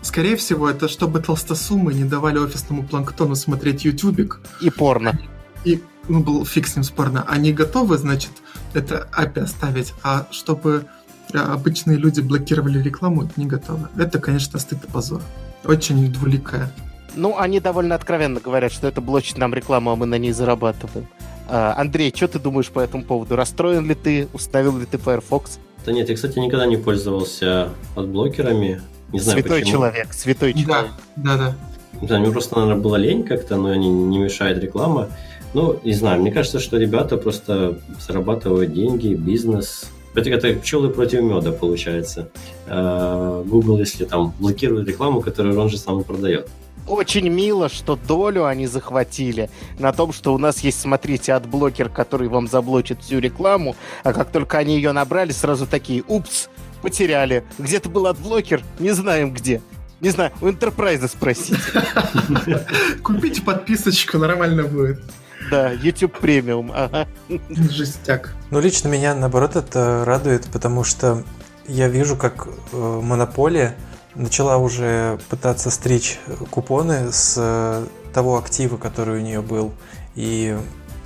[0.00, 4.40] Скорее всего, это чтобы толстосумы не давали офисному планктону смотреть ютубик.
[4.60, 5.18] И порно.
[5.64, 8.30] И ну, был фиг с ним спорно, они готовы, значит,
[8.74, 10.86] это API оставить, а чтобы
[11.34, 13.88] обычные люди блокировали рекламу, не готовы.
[13.96, 15.22] Это, конечно, стыд и позор.
[15.64, 16.70] Очень двуликая.
[17.14, 21.08] Ну, они довольно откровенно говорят, что это блочит нам рекламу, а мы на ней зарабатываем.
[21.48, 23.36] А, Андрей, что ты думаешь по этому поводу?
[23.36, 24.28] Расстроен ли ты?
[24.32, 25.58] Установил ли ты Firefox?
[25.84, 28.80] Да нет, я, кстати, никогда не пользовался адблокерами.
[29.12, 29.72] Не знаю, святой почему.
[29.78, 30.90] человек, святой человек.
[31.16, 31.54] Да, да,
[32.00, 32.06] да.
[32.06, 35.08] Да, мне просто, наверное, была лень как-то, но они не мешает реклама.
[35.52, 39.90] Ну, не знаю, мне кажется, что ребята просто зарабатывают деньги, бизнес.
[40.14, 42.30] Это, это пчелы против меда, получается.
[42.66, 46.48] А, Google, если там блокирует рекламу, которую он же сам продает.
[46.86, 49.48] Очень мило, что долю они захватили
[49.78, 54.32] на том, что у нас есть, смотрите, адблокер, который вам заблочит всю рекламу, а как
[54.32, 56.48] только они ее набрали, сразу такие, упс,
[56.82, 57.44] потеряли.
[57.58, 59.62] Где-то был адблокер, не знаем где.
[60.00, 61.60] Не знаю, у Enterprise спросите.
[63.02, 65.00] Купите подписочку, нормально будет.
[65.50, 67.08] Да, YouTube премиум, ага.
[67.48, 68.34] Жестяк.
[68.50, 71.24] Ну, лично меня, наоборот, это радует, потому что
[71.66, 73.74] я вижу, как э, монополия
[74.14, 76.18] начала уже пытаться стричь
[76.50, 79.72] купоны с э, того актива, который у нее был.
[80.14, 80.56] И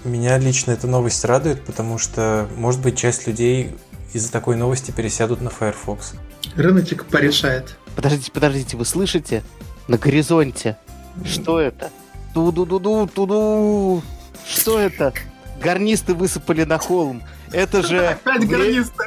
[0.04, 3.74] меня лично эта новость радует, потому что, может быть, часть людей
[4.12, 6.14] из-за такой новости пересядут на Firefox.
[6.56, 7.76] Рыночек порешает.
[7.96, 9.42] Подождите, подождите, вы слышите?
[9.88, 10.76] На горизонте.
[11.24, 11.90] Что это?
[12.32, 14.02] Ту-ду-ду-ду, ту-ду.
[14.46, 15.12] Что это?
[15.60, 17.22] Гарнисты высыпали на холм.
[17.52, 18.06] Это же...
[18.24, 19.04] Опять гарнисты!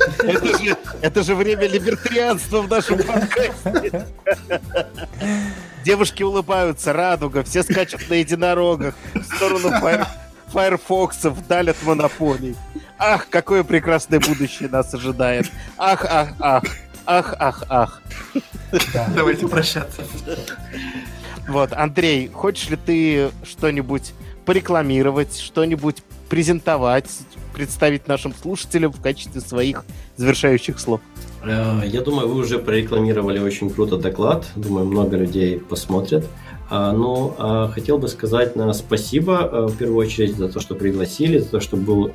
[0.18, 4.06] Это же, это же время либертарианства в нашем подкасте.
[5.84, 10.06] Девушки улыбаются, радуга, все скачут на единорогах в сторону Fire...
[10.52, 12.56] Firefox вдаль от монополий.
[12.98, 15.50] Ах, какое прекрасное будущее нас ожидает.
[15.78, 16.64] Ах, ах, ах.
[17.06, 18.02] Ах, ах, ах.
[19.14, 20.02] Давайте прощаться.
[21.48, 24.12] Вот, Андрей, хочешь ли ты что-нибудь
[24.50, 27.08] порекламировать, что-нибудь презентовать,
[27.54, 29.84] представить нашим слушателям в качестве своих
[30.16, 31.00] завершающих слов?
[31.44, 34.44] Э, я думаю, вы уже прорекламировали очень круто доклад.
[34.56, 36.26] Думаю, много людей посмотрят.
[36.68, 40.74] А, ну, а, хотел бы сказать, наверное, спасибо э, в первую очередь за то, что
[40.74, 42.10] пригласили, за то, что был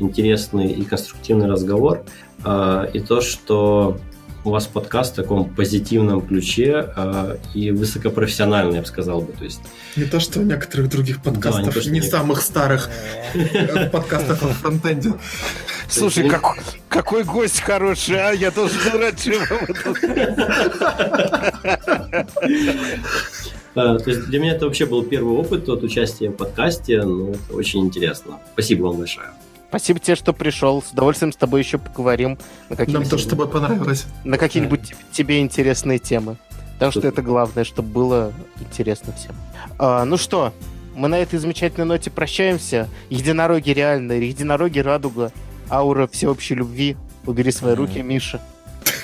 [0.00, 2.04] интересный и конструктивный разговор,
[2.44, 3.98] а, и то, что
[4.44, 9.32] у вас подкаст в таком позитивном ключе э, и высокопрофессиональный, я бы сказал бы.
[9.32, 9.60] То есть...
[9.96, 12.90] Не то, что у некоторых других подкастов, да, не, то, не самых старых
[13.34, 15.14] э, подкастов о фронтенде.
[15.88, 16.42] Слушай, как,
[16.88, 18.32] какой гость хороший, а?
[18.32, 19.32] Я должен был раньше
[23.74, 27.02] То есть для меня это вообще был первый опыт от участия в подкасте.
[27.02, 28.38] Ну, это очень интересно.
[28.52, 29.28] Спасибо вам большое.
[29.74, 30.80] Спасибо тебе, что пришел.
[30.84, 32.38] С удовольствием с тобой еще поговорим.
[32.68, 34.06] На Нам тоже с тобой понравилось.
[34.22, 34.96] На какие-нибудь да.
[35.10, 36.36] тебе интересные темы.
[36.74, 39.34] Потому что это главное, чтобы было интересно всем.
[39.76, 40.52] А, ну что,
[40.94, 42.88] мы на этой замечательной ноте прощаемся.
[43.10, 45.32] Единороги реальные, единороги радуга,
[45.68, 46.96] аура всеобщей любви.
[47.26, 48.40] Убери свои руки, Миша.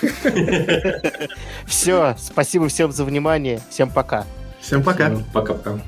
[1.66, 3.60] Все, спасибо всем за внимание.
[3.70, 4.24] Всем пока.
[4.60, 5.10] Всем пока.
[5.32, 5.80] Пока-пока.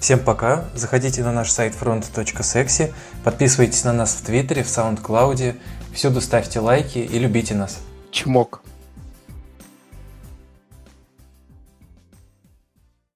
[0.00, 0.64] Всем пока.
[0.74, 5.56] Заходите на наш сайт front.sexy, подписывайтесь на нас в Твиттере, в SoundCloud,
[5.92, 7.80] всюду ставьте лайки и любите нас.
[8.10, 8.62] Чмок.